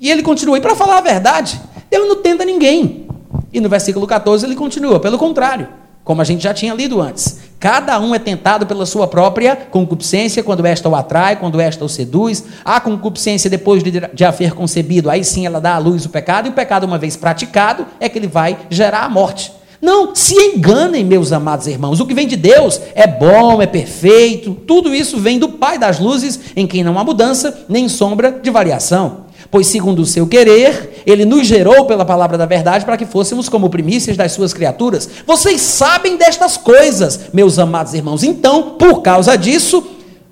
[0.01, 1.61] E ele continua, e para falar a verdade,
[1.93, 3.07] Deus não tenta ninguém.
[3.53, 5.69] E no versículo 14 ele continua, pelo contrário,
[6.03, 7.41] como a gente já tinha lido antes.
[7.61, 11.89] Cada um é tentado pela sua própria concupiscência, quando esta o atrai, quando esta o
[11.91, 12.45] seduz.
[12.65, 16.47] A concupiscência, depois de, de haver concebido, aí sim ela dá à luz o pecado,
[16.47, 19.53] e o pecado, uma vez praticado, é que ele vai gerar a morte.
[19.79, 22.01] Não se enganem, meus amados irmãos.
[22.01, 24.55] O que vem de Deus é bom, é perfeito.
[24.67, 28.51] Tudo isso vem do Pai das luzes, em quem não há mudança nem sombra de
[28.51, 33.05] variação pois segundo o seu querer, ele nos gerou pela palavra da verdade para que
[33.05, 35.07] fôssemos como primícias das suas criaturas.
[35.27, 38.23] Vocês sabem destas coisas, meus amados irmãos.
[38.23, 39.87] Então, por causa disso,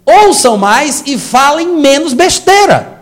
[0.07, 2.99] ouçam mais e falem menos besteira.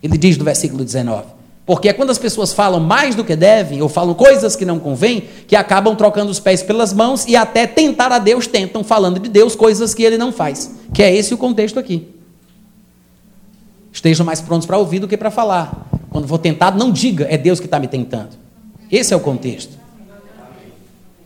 [0.00, 1.24] Ele diz no versículo 19.
[1.66, 4.78] Porque é quando as pessoas falam mais do que devem, ou falam coisas que não
[4.78, 9.18] convêm, que acabam trocando os pés pelas mãos e até tentar a Deus, tentam falando
[9.18, 10.70] de Deus coisas que ele não faz.
[10.94, 12.14] Que é esse o contexto aqui.
[13.96, 15.88] Estejam mais prontos para ouvir do que para falar.
[16.10, 18.36] Quando for tentado, não diga, é Deus que está me tentando.
[18.92, 19.72] Esse é o contexto.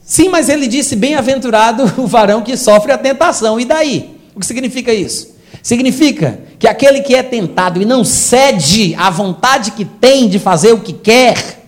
[0.01, 3.59] Sim, mas ele disse: bem-aventurado o varão que sofre a tentação.
[3.59, 4.17] E daí?
[4.37, 5.35] O que significa isso?
[5.61, 10.73] Significa que aquele que é tentado e não cede à vontade que tem de fazer
[10.73, 11.67] o que quer,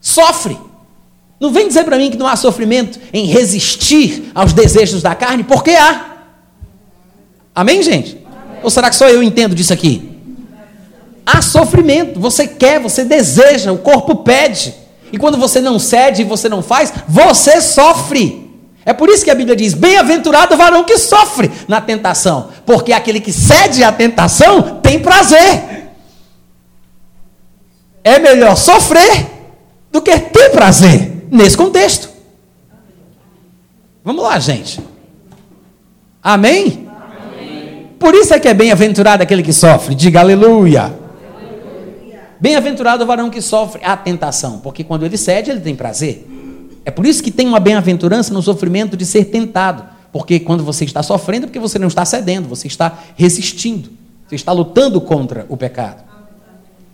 [0.00, 0.56] sofre.
[1.38, 5.44] Não vem dizer para mim que não há sofrimento em resistir aos desejos da carne,
[5.44, 6.14] porque há.
[7.54, 8.12] Amém, gente?
[8.24, 8.60] Amém.
[8.62, 10.13] Ou será que só eu entendo disso aqui?
[11.26, 14.74] Há sofrimento, você quer, você deseja, o corpo pede.
[15.12, 18.44] E quando você não cede e você não faz, você sofre.
[18.84, 22.92] É por isso que a Bíblia diz: Bem-aventurado o varão que sofre na tentação, porque
[22.92, 25.84] aquele que cede à tentação tem prazer.
[28.02, 29.26] É melhor sofrer
[29.90, 32.10] do que ter prazer nesse contexto.
[34.04, 34.78] Vamos lá, gente.
[36.22, 36.86] Amém?
[36.88, 37.88] Amém.
[37.98, 39.94] Por isso é que é bem-aventurado aquele que sofre.
[39.94, 41.03] Diga aleluia.
[42.44, 46.28] Bem-aventurado o varão que sofre a tentação, porque quando ele cede, ele tem prazer.
[46.84, 49.82] É por isso que tem uma bem-aventurança no sofrimento de ser tentado,
[50.12, 53.88] porque quando você está sofrendo, é porque você não está cedendo, você está resistindo,
[54.28, 56.04] você está lutando contra o pecado.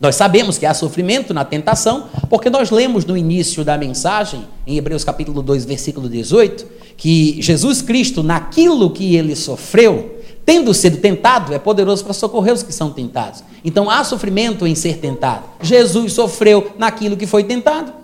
[0.01, 4.79] Nós sabemos que há sofrimento na tentação, porque nós lemos no início da mensagem, em
[4.79, 6.65] Hebreus capítulo 2, versículo 18,
[6.97, 12.63] que Jesus Cristo, naquilo que ele sofreu, tendo sido tentado, é poderoso para socorrer os
[12.63, 13.43] que são tentados.
[13.65, 15.45] Então há sofrimento em ser tentado.
[15.61, 18.01] Jesus sofreu naquilo que foi tentado.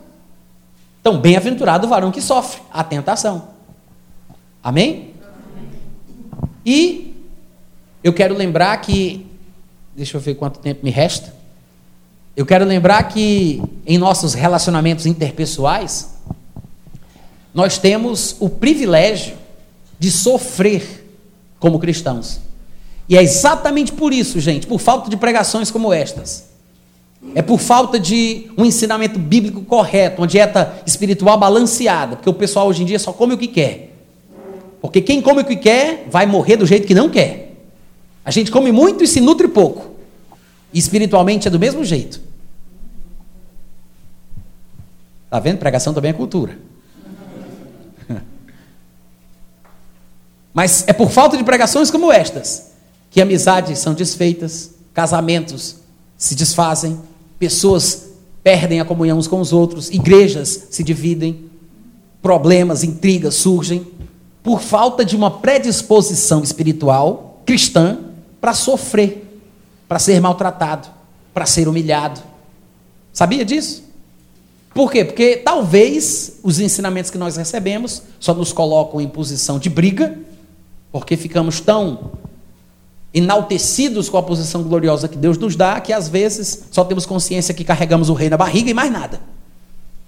[1.07, 3.51] Então, bem-aventurado o varão que sofre a tentação.
[4.61, 5.15] Amém?
[6.65, 7.15] E
[8.03, 9.25] eu quero lembrar que.
[9.95, 11.33] Deixa eu ver quanto tempo me resta.
[12.37, 16.13] Eu quero lembrar que em nossos relacionamentos interpessoais,
[17.55, 19.37] nós temos o privilégio
[20.01, 21.06] de sofrer
[21.59, 22.41] como cristãos.
[23.09, 26.47] E é exatamente por isso, gente, por falta de pregações como estas.
[27.35, 32.69] É por falta de um ensinamento bíblico correto, uma dieta espiritual balanceada, porque o pessoal
[32.69, 33.95] hoje em dia só come o que quer.
[34.81, 37.55] Porque quem come o que quer vai morrer do jeito que não quer.
[38.25, 39.97] A gente come muito e se nutre pouco.
[40.73, 42.21] E espiritualmente é do mesmo jeito.
[45.31, 45.59] Tá vendo?
[45.59, 46.59] Pregação também é cultura.
[50.57, 52.71] Mas é por falta de pregações como estas
[53.11, 55.77] que amizades são desfeitas, casamentos
[56.17, 56.99] se desfazem,
[57.39, 58.07] pessoas
[58.43, 61.51] perdem a comunhão uns com os outros, igrejas se dividem,
[62.23, 63.87] problemas, intrigas surgem
[64.43, 67.99] por falta de uma predisposição espiritual cristã
[68.41, 69.29] para sofrer,
[69.87, 70.89] para ser maltratado,
[71.35, 72.19] para ser humilhado.
[73.13, 73.85] Sabia disso?
[74.73, 75.05] Por quê?
[75.05, 80.25] Porque talvez os ensinamentos que nós recebemos só nos colocam em posição de briga
[80.91, 82.13] porque ficamos tão
[83.13, 87.55] enaltecidos com a posição gloriosa que Deus nos dá, que às vezes só temos consciência
[87.55, 89.21] que carregamos o rei na barriga e mais nada.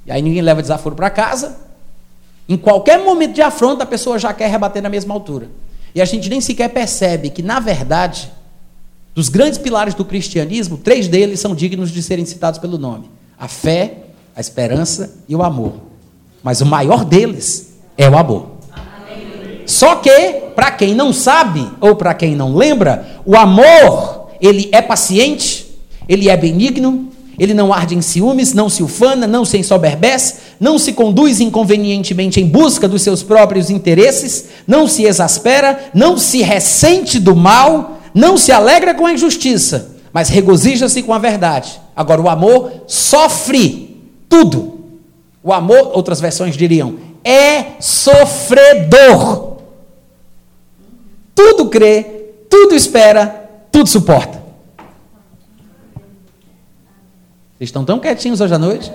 [0.05, 1.57] E aí ninguém leva desaforo para casa.
[2.49, 5.49] Em qualquer momento de afronta, a pessoa já quer rebater na mesma altura.
[5.95, 8.31] E a gente nem sequer percebe que, na verdade,
[9.15, 13.49] dos grandes pilares do cristianismo, três deles são dignos de serem citados pelo nome: a
[13.49, 14.05] fé,
[14.37, 15.75] a esperança e o amor.
[16.43, 18.58] Mas o maior deles é o amor.
[19.69, 20.11] Só que,
[20.57, 26.31] para quem não sabe ou para quem não lembra, o amor, ele é paciente, ele
[26.31, 30.95] é benigno, ele não arde em ciúmes, não se ufana, não se ensoberbece, não se
[30.95, 37.37] conduz inconvenientemente em busca dos seus próprios interesses, não se exaspera, não se ressente do
[37.37, 41.79] mal, não se alegra com a injustiça, mas regozija-se com a verdade.
[41.95, 44.79] Agora, o amor sofre tudo.
[45.43, 49.48] O amor, outras versões diriam, é sofredor
[51.39, 52.03] tudo crê,
[52.51, 54.43] tudo espera, tudo suporta.
[57.57, 58.91] Vocês estão tão quietinhos hoje à noite?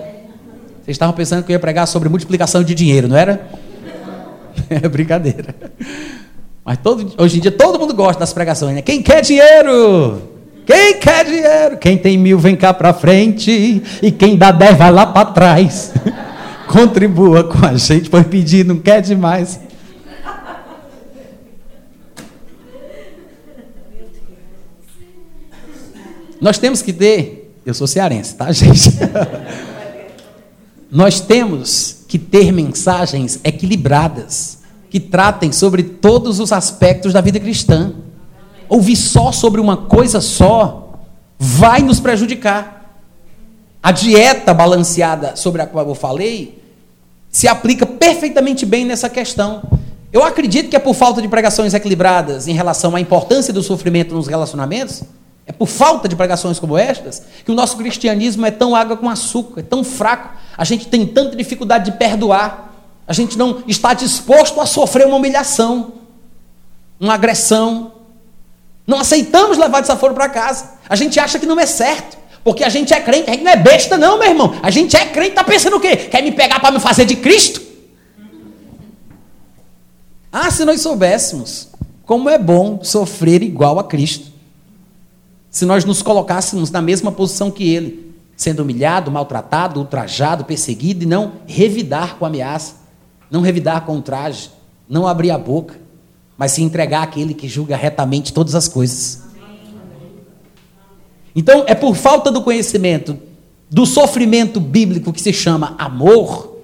[0.84, 3.48] Vocês estavam pensando que eu ia pregar sobre multiplicação de dinheiro, não era?
[4.68, 5.54] É brincadeira.
[6.64, 8.82] Mas todo, hoje em dia todo mundo gosta das pregações, né?
[8.82, 10.22] Quem quer dinheiro?
[10.66, 11.76] Quem quer dinheiro?
[11.78, 15.92] Quem tem mil vem cá para frente e quem dá dez vai lá para trás.
[16.68, 19.58] Contribua com a gente, pode pedir, não quer demais.
[26.40, 28.90] Nós temos que ter, eu sou cearense, tá, gente?
[30.90, 34.58] Nós temos que ter mensagens equilibradas,
[34.88, 37.92] que tratem sobre todos os aspectos da vida cristã.
[38.68, 41.00] Ouvir só sobre uma coisa só
[41.38, 43.00] vai nos prejudicar.
[43.82, 46.62] A dieta balanceada sobre a qual eu falei
[47.28, 49.62] se aplica perfeitamente bem nessa questão.
[50.12, 54.14] Eu acredito que é por falta de pregações equilibradas em relação à importância do sofrimento
[54.14, 55.02] nos relacionamentos
[55.46, 59.08] é por falta de pregações como estas que o nosso cristianismo é tão água com
[59.08, 60.36] açúcar, é tão fraco.
[60.56, 62.72] A gente tem tanta dificuldade de perdoar.
[63.06, 65.92] A gente não está disposto a sofrer uma humilhação,
[66.98, 67.92] uma agressão.
[68.86, 70.72] Não aceitamos levar desaforo para casa.
[70.88, 72.24] A gente acha que não é certo.
[72.42, 74.54] Porque a gente é crente, a gente não é besta, não, meu irmão.
[74.62, 75.96] A gente é crente, está pensando o quê?
[75.96, 77.62] Quer me pegar para me fazer de Cristo?
[80.30, 81.68] Ah, se nós soubéssemos
[82.04, 84.33] como é bom sofrer igual a Cristo
[85.54, 91.06] se nós nos colocássemos na mesma posição que ele, sendo humilhado, maltratado, ultrajado, perseguido, e
[91.06, 92.74] não revidar com ameaça,
[93.30, 94.50] não revidar com traje,
[94.88, 95.76] não abrir a boca,
[96.36, 99.22] mas se entregar àquele que julga retamente todas as coisas.
[101.36, 103.16] Então, é por falta do conhecimento
[103.70, 106.58] do sofrimento bíblico que se chama amor,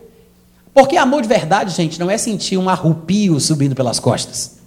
[0.74, 4.59] porque amor de verdade, gente, não é sentir um arrupio subindo pelas costas,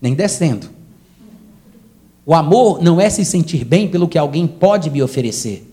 [0.00, 0.78] nem descendo.
[2.24, 5.66] O amor não é se sentir bem pelo que alguém pode me oferecer.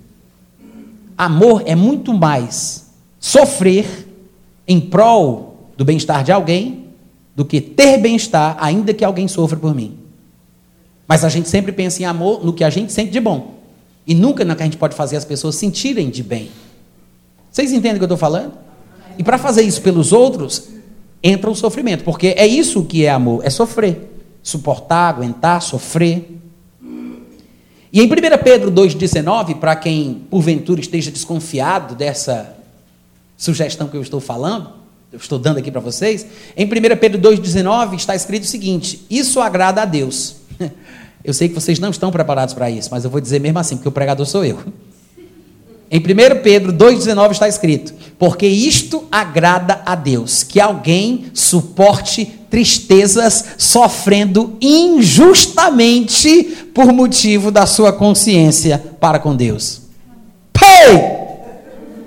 [1.18, 2.88] Amor é muito mais
[3.20, 4.08] sofrer
[4.68, 6.86] em prol do bem-estar de alguém
[7.36, 9.98] do que ter bem-estar, ainda que alguém sofra por mim.
[11.08, 13.56] Mas a gente sempre pensa em amor no que a gente sente de bom.
[14.06, 16.50] E nunca no que a gente pode fazer as pessoas sentirem de bem.
[17.52, 18.54] Vocês entendem o que eu estou falando?
[19.18, 20.70] E para fazer isso pelos outros,
[21.24, 22.04] entra o sofrimento.
[22.04, 24.14] Porque é isso que é amor: é sofrer.
[24.44, 26.37] Suportar, aguentar, sofrer.
[27.92, 28.10] E em 1
[28.44, 32.56] Pedro 2,19, para quem porventura esteja desconfiado dessa
[33.38, 34.70] sugestão que eu estou falando,
[35.12, 36.26] eu estou dando aqui para vocês,
[36.56, 36.70] em 1
[37.00, 40.38] Pedro 2,19 está escrito o seguinte: Isso agrada a Deus.
[41.24, 43.76] Eu sei que vocês não estão preparados para isso, mas eu vou dizer mesmo assim,
[43.76, 44.60] porque o pregador sou eu.
[45.92, 46.04] Em 1
[46.42, 56.44] Pedro 2,19 está escrito: Porque isto agrada a Deus, que alguém suporte tristezas sofrendo injustamente
[56.74, 59.82] por motivo da sua consciência para com Deus.
[60.54, 61.18] Pai!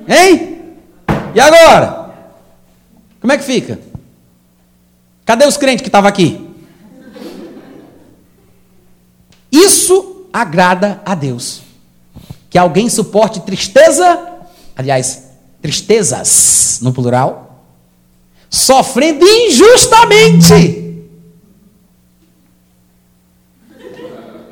[0.09, 0.59] Hein?
[1.35, 2.11] E agora?
[3.21, 3.79] Como é que fica?
[5.25, 6.49] Cadê os crentes que estavam aqui?
[9.53, 11.63] Isso agrada a Deus
[12.51, 14.29] que alguém suporte tristeza,
[14.77, 15.31] aliás,
[15.63, 17.50] tristezas no plural,
[18.51, 20.81] sofrendo injustamente.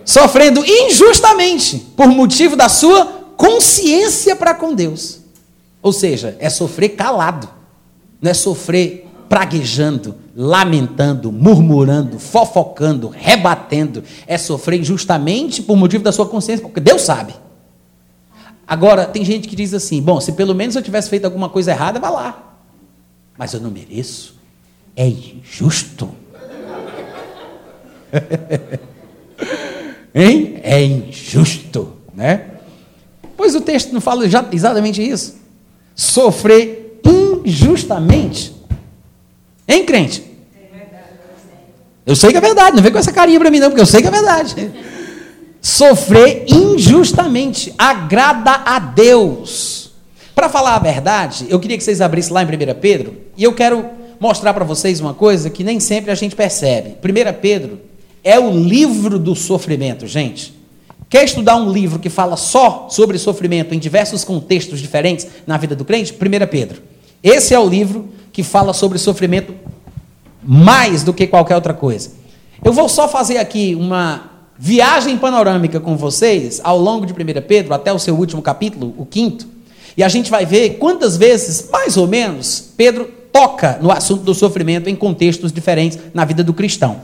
[0.05, 3.05] Sofrendo injustamente por motivo da sua
[3.37, 5.21] consciência para com Deus.
[5.83, 7.49] Ou seja, é sofrer calado,
[8.23, 14.03] não é sofrer praguejando, lamentando, murmurando, fofocando, rebatendo.
[14.27, 17.35] É sofrer injustamente por motivo da sua consciência, porque Deus sabe.
[18.67, 21.71] Agora, tem gente que diz assim: bom, se pelo menos eu tivesse feito alguma coisa
[21.71, 22.48] errada, vá lá.
[23.39, 24.35] Mas eu não mereço.
[24.97, 26.13] É injusto.
[30.13, 30.59] hein?
[30.65, 32.51] É injusto, né?
[33.37, 35.37] Pois o texto não fala exatamente isso.
[35.95, 38.53] Sofrer injustamente.
[39.69, 40.25] Hein, crente?
[42.05, 43.87] Eu sei que é verdade, não vem com essa carinha para mim, não, porque eu
[43.87, 44.73] sei que é verdade
[45.61, 47.73] sofrer injustamente.
[47.79, 49.78] Agrada a Deus
[50.39, 52.49] Para falar a verdade, eu queria que vocês abrissem lá em 1
[52.81, 53.85] Pedro, e eu quero
[54.21, 56.91] mostrar para vocês uma coisa que nem sempre a gente percebe.
[56.91, 57.81] 1 Pedro
[58.23, 60.55] é o livro do sofrimento, gente.
[61.11, 65.75] Quer estudar um livro que fala só sobre sofrimento em diversos contextos diferentes na vida
[65.75, 66.13] do crente?
[66.13, 66.83] 1 Pedro.
[67.21, 69.53] Esse é o livro que fala sobre sofrimento
[70.41, 72.13] mais do que qualquer outra coisa.
[72.65, 77.17] Eu vou só fazer aqui uma viagem panorâmica com vocês ao longo de 1
[77.49, 79.58] Pedro, até o seu último capítulo, o quinto,
[79.99, 84.33] e a gente vai ver quantas vezes, mais ou menos, Pedro toca no assunto do
[84.33, 87.01] sofrimento em contextos diferentes na vida do cristão.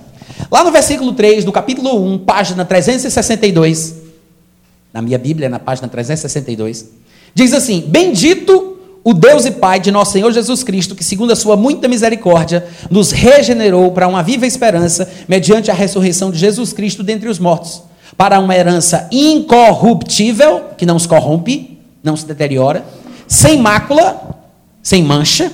[0.48, 3.96] Lá no versículo 3 do capítulo 1, página 362,
[4.92, 6.88] na minha Bíblia, na página 362,
[7.34, 11.36] diz assim: Bendito o Deus e Pai de nosso Senhor Jesus Cristo, que, segundo a
[11.36, 17.02] sua muita misericórdia, nos regenerou para uma viva esperança, mediante a ressurreição de Jesus Cristo
[17.02, 17.82] dentre os mortos,
[18.16, 21.73] para uma herança incorruptível, que não se corrompe,
[22.04, 22.84] não se deteriora,
[23.26, 24.38] sem mácula,
[24.82, 25.50] sem mancha,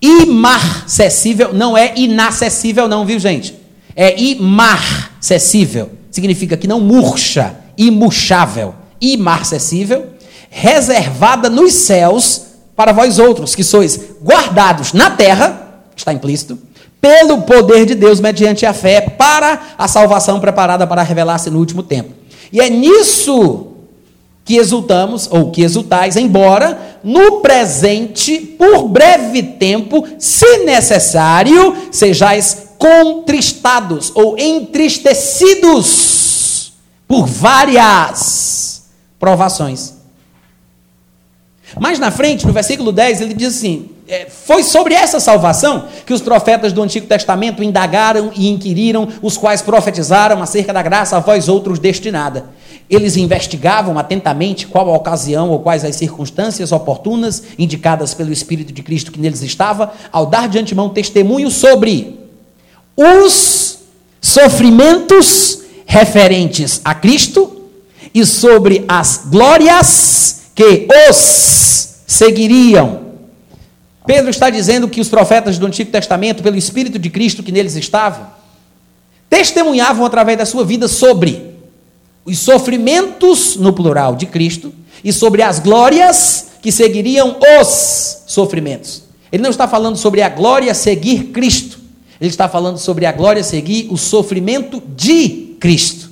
[0.00, 3.54] imarcessível, não é inacessível, não, viu, gente?
[3.94, 10.06] É imarcessível, significa que não murcha, imuchável, imarcessível,
[10.48, 12.42] reservada nos céus
[12.74, 16.58] para vós outros, que sois guardados na terra, está implícito,
[17.00, 21.82] pelo poder de Deus mediante a fé, para a salvação preparada para revelar-se no último
[21.82, 22.12] tempo.
[22.50, 23.75] E é nisso
[24.46, 34.10] que exultamos, ou que exultais, embora no presente, por breve tempo, se necessário, sejais contristados
[34.14, 36.72] ou entristecidos
[37.06, 38.84] por várias
[39.18, 39.96] provações
[41.78, 46.12] mais na frente, no versículo 10, ele diz assim: é, Foi sobre essa salvação que
[46.12, 51.20] os profetas do Antigo Testamento indagaram e inquiriram, os quais profetizaram acerca da graça a
[51.20, 52.46] vós outros destinada.
[52.88, 58.82] Eles investigavam atentamente qual a ocasião ou quais as circunstâncias oportunas indicadas pelo Espírito de
[58.82, 62.20] Cristo que neles estava, ao dar de antemão testemunho sobre
[62.96, 63.78] os
[64.20, 67.62] sofrimentos referentes a Cristo
[68.14, 73.06] e sobre as glórias que os seguiriam.
[74.06, 77.74] Pedro está dizendo que os profetas do Antigo Testamento, pelo Espírito de Cristo que neles
[77.74, 78.32] estava,
[79.28, 81.55] testemunhavam através da sua vida sobre
[82.26, 84.72] os sofrimentos, no plural, de Cristo
[85.02, 89.04] e sobre as glórias que seguiriam os sofrimentos.
[89.30, 91.78] Ele não está falando sobre a glória seguir Cristo,
[92.20, 96.10] ele está falando sobre a glória seguir o sofrimento de Cristo.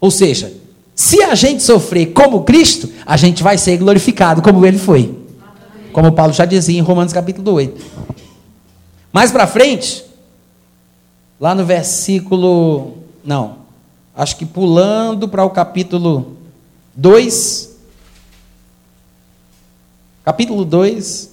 [0.00, 0.52] Ou seja,
[0.94, 5.16] se a gente sofrer como Cristo, a gente vai ser glorificado como ele foi.
[5.92, 7.84] Como Paulo já dizia em Romanos capítulo 8.
[9.12, 10.04] Mais para frente,
[11.40, 12.98] lá no versículo.
[13.24, 13.56] Não,
[14.18, 16.36] acho que pulando para o capítulo
[16.96, 17.70] 2.
[20.24, 21.30] Capítulo 2.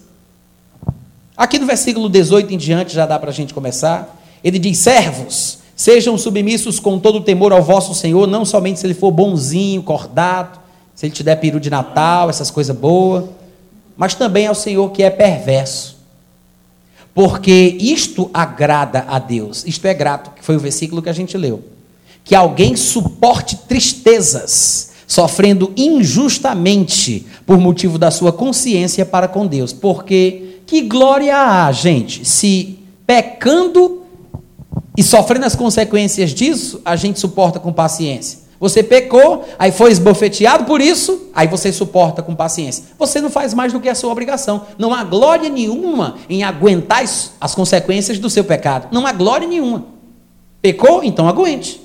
[1.36, 4.22] Aqui no versículo 18 em diante já dá para a gente começar.
[4.44, 8.88] Ele diz: servos Sejam submissos com todo o temor ao vosso Senhor, não somente se
[8.88, 10.58] ele for bonzinho, cordado,
[10.96, 13.26] se ele te der peru de Natal, essas coisas boas,
[13.98, 15.98] mas também ao Senhor que é perverso.
[17.14, 21.38] Porque isto agrada a Deus, isto é grato, que foi o versículo que a gente
[21.38, 21.75] leu.
[22.26, 29.72] Que alguém suporte tristezas, sofrendo injustamente por motivo da sua consciência para com Deus.
[29.72, 34.02] Porque que glória há, gente, se pecando
[34.98, 38.46] e sofrendo as consequências disso, a gente suporta com paciência.
[38.60, 42.86] Você pecou, aí foi esbofeteado por isso, aí você suporta com paciência.
[42.98, 44.66] Você não faz mais do que a sua obrigação.
[44.78, 48.88] Não há glória nenhuma em aguentar as consequências do seu pecado.
[48.92, 49.86] Não há glória nenhuma.
[50.62, 51.04] Pecou?
[51.04, 51.85] Então aguente.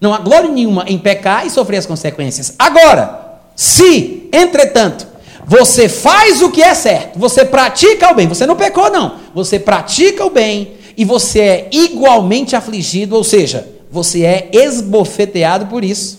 [0.00, 2.54] Não há glória nenhuma em pecar e sofrer as consequências.
[2.58, 5.06] Agora, se, entretanto,
[5.44, 9.16] você faz o que é certo, você pratica o bem, você não pecou, não.
[9.34, 15.84] Você pratica o bem, e você é igualmente afligido, ou seja, você é esbofeteado por
[15.84, 16.18] isso,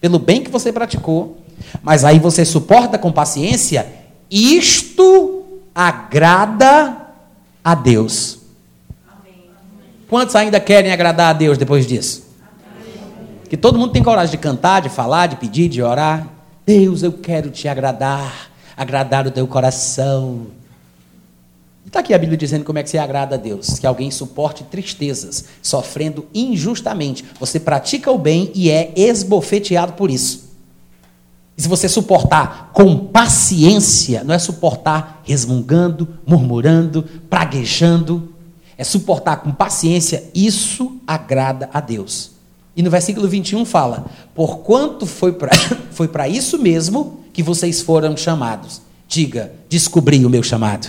[0.00, 1.36] pelo bem que você praticou,
[1.82, 3.86] mas aí você suporta com paciência,
[4.30, 5.42] isto
[5.74, 6.96] agrada
[7.64, 8.38] a Deus.
[10.08, 12.29] Quantos ainda querem agradar a Deus depois disso?
[13.50, 16.24] Que todo mundo tem coragem de cantar, de falar, de pedir, de orar.
[16.64, 20.46] Deus, eu quero te agradar, agradar o teu coração.
[21.84, 23.80] Está aqui a Bíblia dizendo como é que se agrada a Deus.
[23.80, 27.24] Que alguém suporte tristezas, sofrendo injustamente.
[27.40, 30.48] Você pratica o bem e é esbofeteado por isso.
[31.58, 38.32] E se você suportar com paciência, não é suportar resmungando, murmurando, praguejando,
[38.78, 42.38] é suportar com paciência, isso agrada a Deus.
[42.80, 45.50] E no versículo 21 fala: Porquanto foi para
[45.92, 50.88] foi isso mesmo que vocês foram chamados Diga, descobri o meu chamado.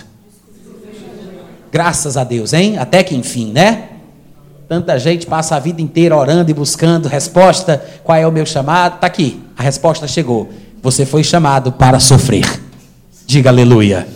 [1.69, 2.77] Graças a Deus, hein?
[2.77, 3.89] Até que enfim, né?
[4.69, 7.83] Tanta gente passa a vida inteira orando e buscando resposta.
[8.05, 8.95] Qual é o meu chamado?
[8.95, 10.49] Está aqui, a resposta chegou.
[10.81, 12.61] Você foi chamado para sofrer.
[13.25, 14.07] Diga aleluia.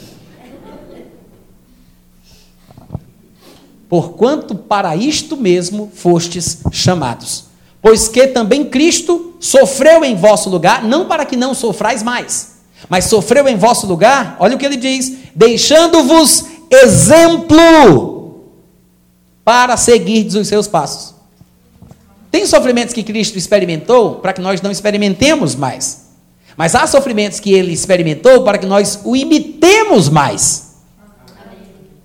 [3.89, 7.54] Porquanto para isto mesmo fostes chamados.
[7.85, 12.55] Pois que também Cristo sofreu em vosso lugar, não para que não sofrais mais,
[12.89, 18.41] mas sofreu em vosso lugar, olha o que ele diz: deixando-vos exemplo
[19.43, 21.13] para seguir os seus passos.
[22.31, 26.05] Tem sofrimentos que Cristo experimentou para que nós não experimentemos mais.
[26.57, 30.73] Mas há sofrimentos que ele experimentou para que nós o imitemos mais.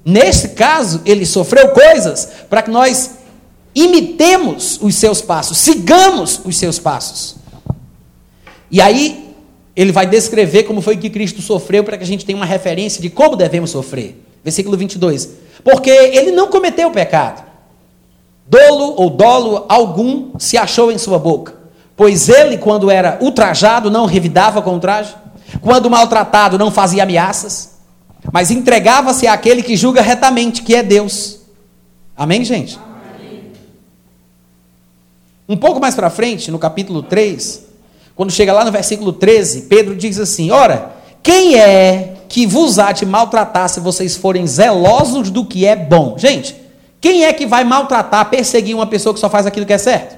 [0.05, 3.13] Neste caso, ele sofreu coisas para que nós
[3.75, 7.37] imitemos os seus passos, sigamos os seus passos.
[8.71, 9.35] E aí,
[9.75, 13.01] ele vai descrever como foi que Cristo sofreu para que a gente tenha uma referência
[13.01, 14.23] de como devemos sofrer.
[14.43, 15.29] Versículo 22.
[15.65, 17.45] Porque ele não cometeu pecado.
[18.47, 21.55] Dolo ou dolo algum se achou em sua boca.
[21.97, 24.79] Pois ele, quando era ultrajado, não revidava com
[25.61, 27.79] quando maltratado, não fazia ameaças,
[28.33, 31.41] mas entregava-se àquele que julga retamente, que é Deus.
[32.17, 32.79] Amém, gente?
[35.51, 37.67] Um pouco mais para frente, no capítulo 3,
[38.15, 40.93] quando chega lá no versículo 13, Pedro diz assim: Ora,
[41.25, 46.17] quem é que vos há de maltratar se vocês forem zelosos do que é bom?
[46.17, 46.55] Gente,
[47.01, 50.17] quem é que vai maltratar, perseguir uma pessoa que só faz aquilo que é certo?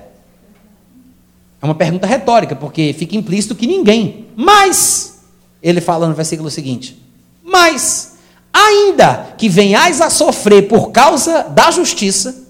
[1.63, 4.27] É uma pergunta retórica, porque fica implícito que ninguém.
[4.37, 5.23] Mas,
[5.63, 7.03] ele fala no versículo seguinte:
[7.43, 8.19] Mas,
[8.53, 12.42] ainda que venhais a sofrer por causa da justiça,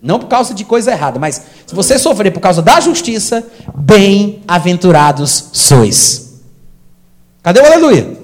[0.00, 3.44] não por causa de coisa errada, mas se você sofrer por causa da justiça,
[3.74, 6.40] bem-aventurados sois.
[7.42, 8.16] Cadê o aleluia?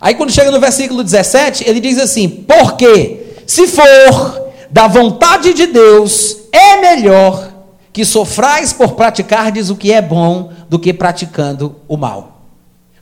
[0.00, 5.66] Aí quando chega no versículo 17, ele diz assim: Porque se for da vontade de
[5.66, 7.50] Deus, é melhor
[7.92, 12.42] que sofrais por praticardes o que é bom do que praticando o mal.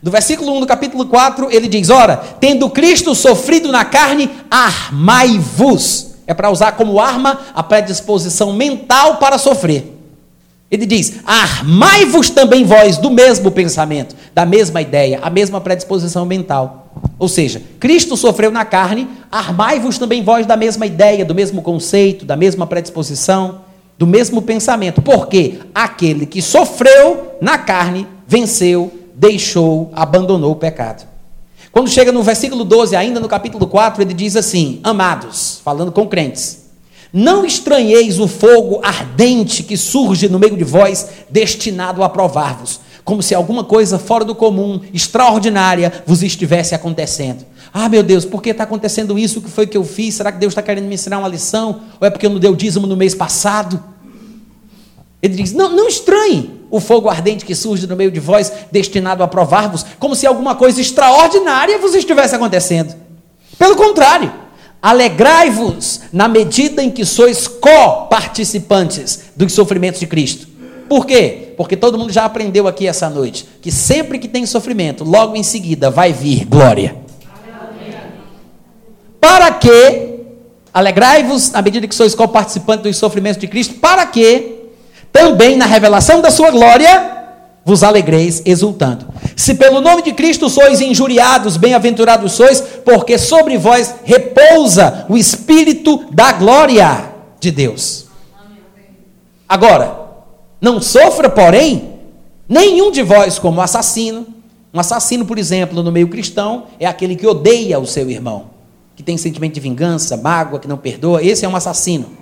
[0.03, 6.12] No versículo 1 do capítulo 4, ele diz: Ora, tendo Cristo sofrido na carne, armai-vos.
[6.27, 9.99] É para usar como arma a predisposição mental para sofrer.
[10.71, 16.91] Ele diz: Armai-vos também vós do mesmo pensamento, da mesma ideia, a mesma predisposição mental.
[17.19, 22.25] Ou seja, Cristo sofreu na carne, armai-vos também vós da mesma ideia, do mesmo conceito,
[22.25, 23.61] da mesma predisposição
[24.03, 31.07] do mesmo pensamento, porque aquele que sofreu na carne venceu, deixou, abandonou o pecado.
[31.73, 36.07] Quando chega no versículo 12, ainda no capítulo 4, ele diz assim: Amados, falando com
[36.07, 36.67] crentes,
[37.11, 43.23] não estranheis o fogo ardente que surge no meio de vós, destinado a provar-vos, como
[43.23, 47.47] se alguma coisa fora do comum, extraordinária, vos estivesse acontecendo.
[47.73, 49.39] Ah, meu Deus, por que está acontecendo isso?
[49.39, 50.17] O que foi que eu fiz?
[50.17, 51.81] Será que Deus está querendo me ensinar uma lição?
[51.99, 53.83] Ou é porque eu não dei o dízimo no mês passado?
[55.23, 59.23] Ele diz: não, não estranhe o fogo ardente que surge no meio de vós, destinado
[59.23, 62.95] a provar-vos, como se alguma coisa extraordinária vos estivesse acontecendo.
[63.59, 64.33] Pelo contrário,
[64.81, 70.49] alegrai-vos na medida em que sois co-participantes dos sofrimentos de Cristo.
[70.89, 71.53] Por quê?
[71.59, 75.43] Porque todo mundo já aprendeu aqui essa noite que sempre que tem sofrimento, logo em
[75.43, 76.97] seguida vai vir glória.
[79.21, 80.21] Para que
[80.73, 84.62] alegrai-vos na medida que sois co-participantes dos sofrimentos de Cristo, para que
[85.13, 87.13] também na revelação da sua glória
[87.65, 89.07] vos alegreis exultando.
[89.37, 96.07] Se pelo nome de Cristo sois injuriados, bem-aventurados sois, porque sobre vós repousa o Espírito
[96.13, 98.07] da glória de Deus.
[99.49, 100.01] Agora,
[100.61, 101.99] não sofra, porém,
[102.49, 104.27] nenhum de vós como assassino.
[104.73, 108.47] Um assassino, por exemplo, no meio cristão, é aquele que odeia o seu irmão,
[108.97, 111.23] que tem sentimento de vingança, mágoa, que não perdoa.
[111.23, 112.22] Esse é um assassino.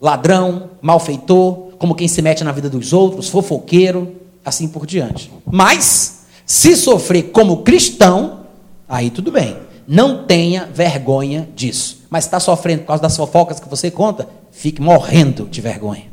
[0.00, 5.30] Ladrão, malfeitor, como quem se mete na vida dos outros, fofoqueiro, assim por diante.
[5.44, 8.40] Mas, se sofrer como cristão,
[8.88, 9.56] aí tudo bem.
[9.86, 12.04] Não tenha vergonha disso.
[12.10, 16.06] Mas está sofrendo por causa das fofocas que você conta, fique morrendo de vergonha.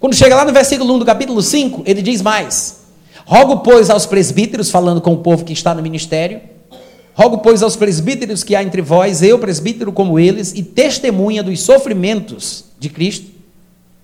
[0.00, 2.80] Quando chega lá no versículo 1 do capítulo 5, ele diz mais:
[3.26, 6.40] Rogo, pois, aos presbíteros, falando com o povo que está no ministério,
[7.18, 11.60] rogo, pois, aos presbíteros que há entre vós, eu, presbítero como eles, e testemunha dos
[11.60, 13.26] sofrimentos de Cristo,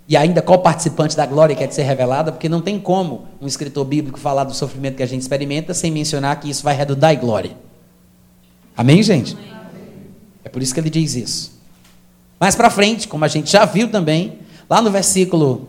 [0.09, 3.85] e ainda qual participante da glória quer ser revelada, porque não tem como um escritor
[3.85, 7.19] bíblico falar do sofrimento que a gente experimenta sem mencionar que isso vai redundar em
[7.19, 7.53] glória.
[8.77, 9.37] Amém, gente?
[10.43, 11.53] É por isso que ele diz isso.
[12.41, 15.69] Mais para frente, como a gente já viu também, lá no versículo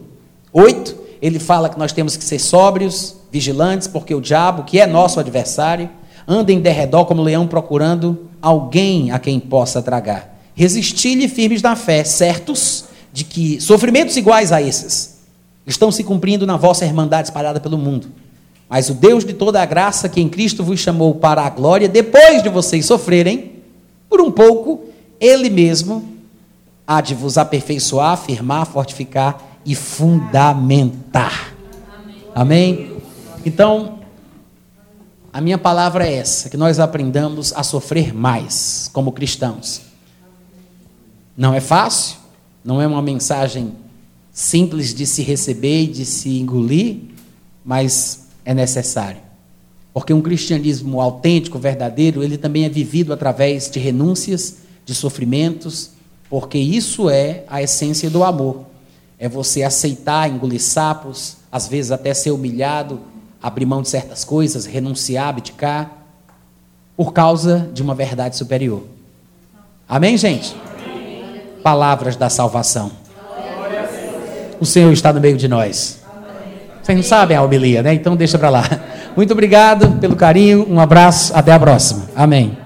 [0.51, 4.87] 8, ele fala que nós temos que ser sóbrios, vigilantes, porque o diabo, que é
[4.87, 5.91] nosso adversário,
[6.27, 10.35] anda em derredor como leão procurando alguém a quem possa tragar.
[10.55, 15.19] Resisti-lhe firmes na fé, certos de que sofrimentos iguais a esses
[15.65, 18.07] estão se cumprindo na vossa irmandade espalhada pelo mundo.
[18.69, 21.87] Mas o Deus de toda a graça que em Cristo vos chamou para a glória,
[21.87, 23.53] depois de vocês sofrerem,
[24.09, 24.85] por um pouco,
[25.19, 26.03] Ele mesmo
[26.87, 31.53] há de vos aperfeiçoar, afirmar, fortificar e fundamentar.
[32.33, 32.91] Amém?
[33.45, 33.99] Então,
[35.35, 39.81] a minha palavra é essa: que nós aprendamos a sofrer mais como cristãos.
[41.35, 42.19] Não é fácil,
[42.63, 43.73] não é uma mensagem
[44.31, 46.99] simples de se receber e de se engolir,
[47.65, 49.19] mas é necessário.
[49.93, 55.89] Porque um cristianismo autêntico, verdadeiro, ele também é vivido através de renúncias, de sofrimentos,
[56.29, 58.67] porque isso é a essência do amor.
[59.19, 63.01] É você aceitar, engolir sapos, às vezes até ser humilhado,
[63.45, 65.91] abrir mão de certas coisas, renunciar, abdicar,
[66.97, 68.81] por causa de uma verdade superior.
[69.87, 70.55] Amém, gente?
[70.83, 71.43] Amém.
[71.61, 72.91] Palavras da salvação.
[74.59, 76.01] O Senhor está no meio de nós.
[76.81, 77.93] Vocês não sabem a homilia, né?
[77.93, 78.63] Então deixa para lá.
[79.15, 82.05] Muito obrigado pelo carinho, um abraço, até a próxima.
[82.15, 82.64] Amém.